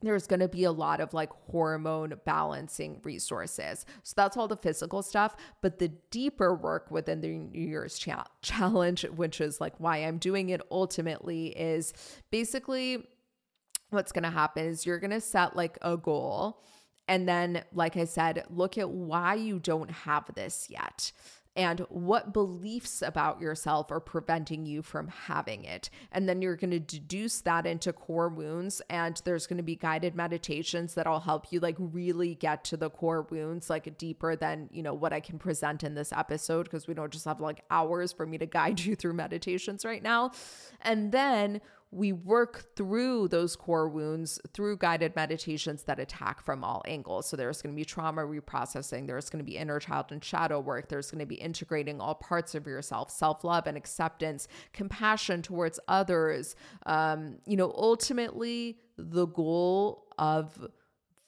[0.00, 3.84] there's going to be a lot of like hormone balancing resources.
[4.04, 5.34] So that's all the physical stuff.
[5.60, 10.18] But the deeper work within the New Year's cha- challenge, which is like why I'm
[10.18, 11.92] doing it ultimately, is
[12.30, 13.08] basically
[13.90, 16.62] what's going to happen is you're going to set like a goal.
[17.06, 21.12] And then, like I said, look at why you don't have this yet
[21.58, 25.90] and what beliefs about yourself are preventing you from having it.
[26.12, 28.80] And then you're going to deduce that into core wounds.
[28.88, 32.90] And there's going to be guided meditations that'll help you like really get to the
[32.90, 36.86] core wounds, like deeper than, you know, what I can present in this episode, because
[36.86, 40.30] we don't just have like hours for me to guide you through meditations right now.
[40.82, 41.60] And then
[41.90, 47.28] we work through those core wounds through guided meditations that attack from all angles.
[47.28, 50.60] So there's going to be trauma reprocessing, there's going to be inner child and shadow
[50.60, 55.40] work, there's going to be integrating all parts of yourself, self love and acceptance, compassion
[55.40, 56.56] towards others.
[56.84, 60.68] Um, you know, ultimately, the goal of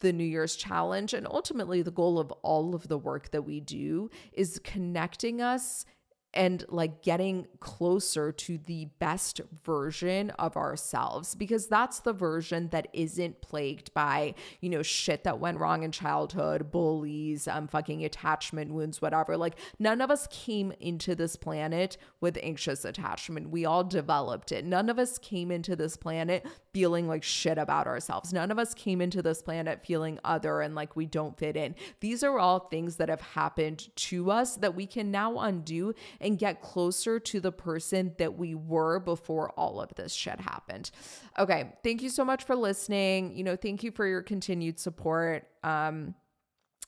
[0.01, 3.61] the New Year's challenge and ultimately the goal of all of the work that we
[3.61, 5.85] do is connecting us
[6.33, 12.89] and like getting closer to the best version of ourselves because that's the version that
[12.93, 18.73] isn't plagued by you know shit that went wrong in childhood bullies um fucking attachment
[18.73, 19.37] wounds whatever.
[19.37, 23.51] Like none of us came into this planet with anxious attachment.
[23.51, 24.65] We all developed it.
[24.65, 28.75] None of us came into this planet feeling like shit about ourselves none of us
[28.75, 32.61] came into this planet feeling other and like we don't fit in these are all
[32.61, 37.41] things that have happened to us that we can now undo and get closer to
[37.41, 40.91] the person that we were before all of this shit happened.
[41.39, 43.37] Okay, thank you so much for listening.
[43.37, 45.47] You know, thank you for your continued support.
[45.63, 46.15] Um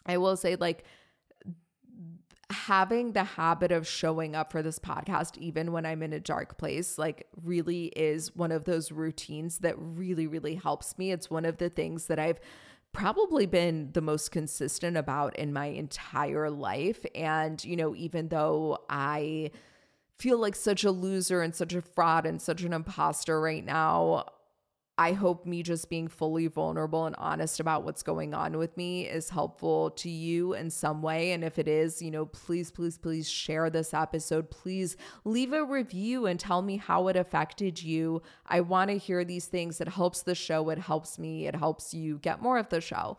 [0.05, 0.85] I will say like
[2.53, 6.59] having the habit of showing up for this podcast, even when I'm in a dark
[6.59, 11.11] place, like really is one of those routines that really, really helps me.
[11.11, 12.40] It's one of the things that I've
[12.92, 17.05] probably been the most consistent about in my entire life.
[17.14, 19.50] And, you know, even though I
[20.18, 24.26] feel like such a loser and such a fraud and such an imposter right now,
[25.03, 29.09] I hope me just being fully vulnerable and honest about what's going on with me
[29.09, 31.32] is helpful to you in some way.
[31.32, 34.48] And if it is, you know, please, please, please share this episode.
[34.48, 38.22] Please leave a review and tell me how it affected you.
[38.46, 39.80] I want to hear these things.
[39.80, 43.18] It helps the show, it helps me, it helps you get more of the show.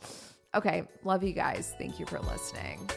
[0.55, 1.75] Okay, love you guys.
[1.77, 2.89] Thank you for listening.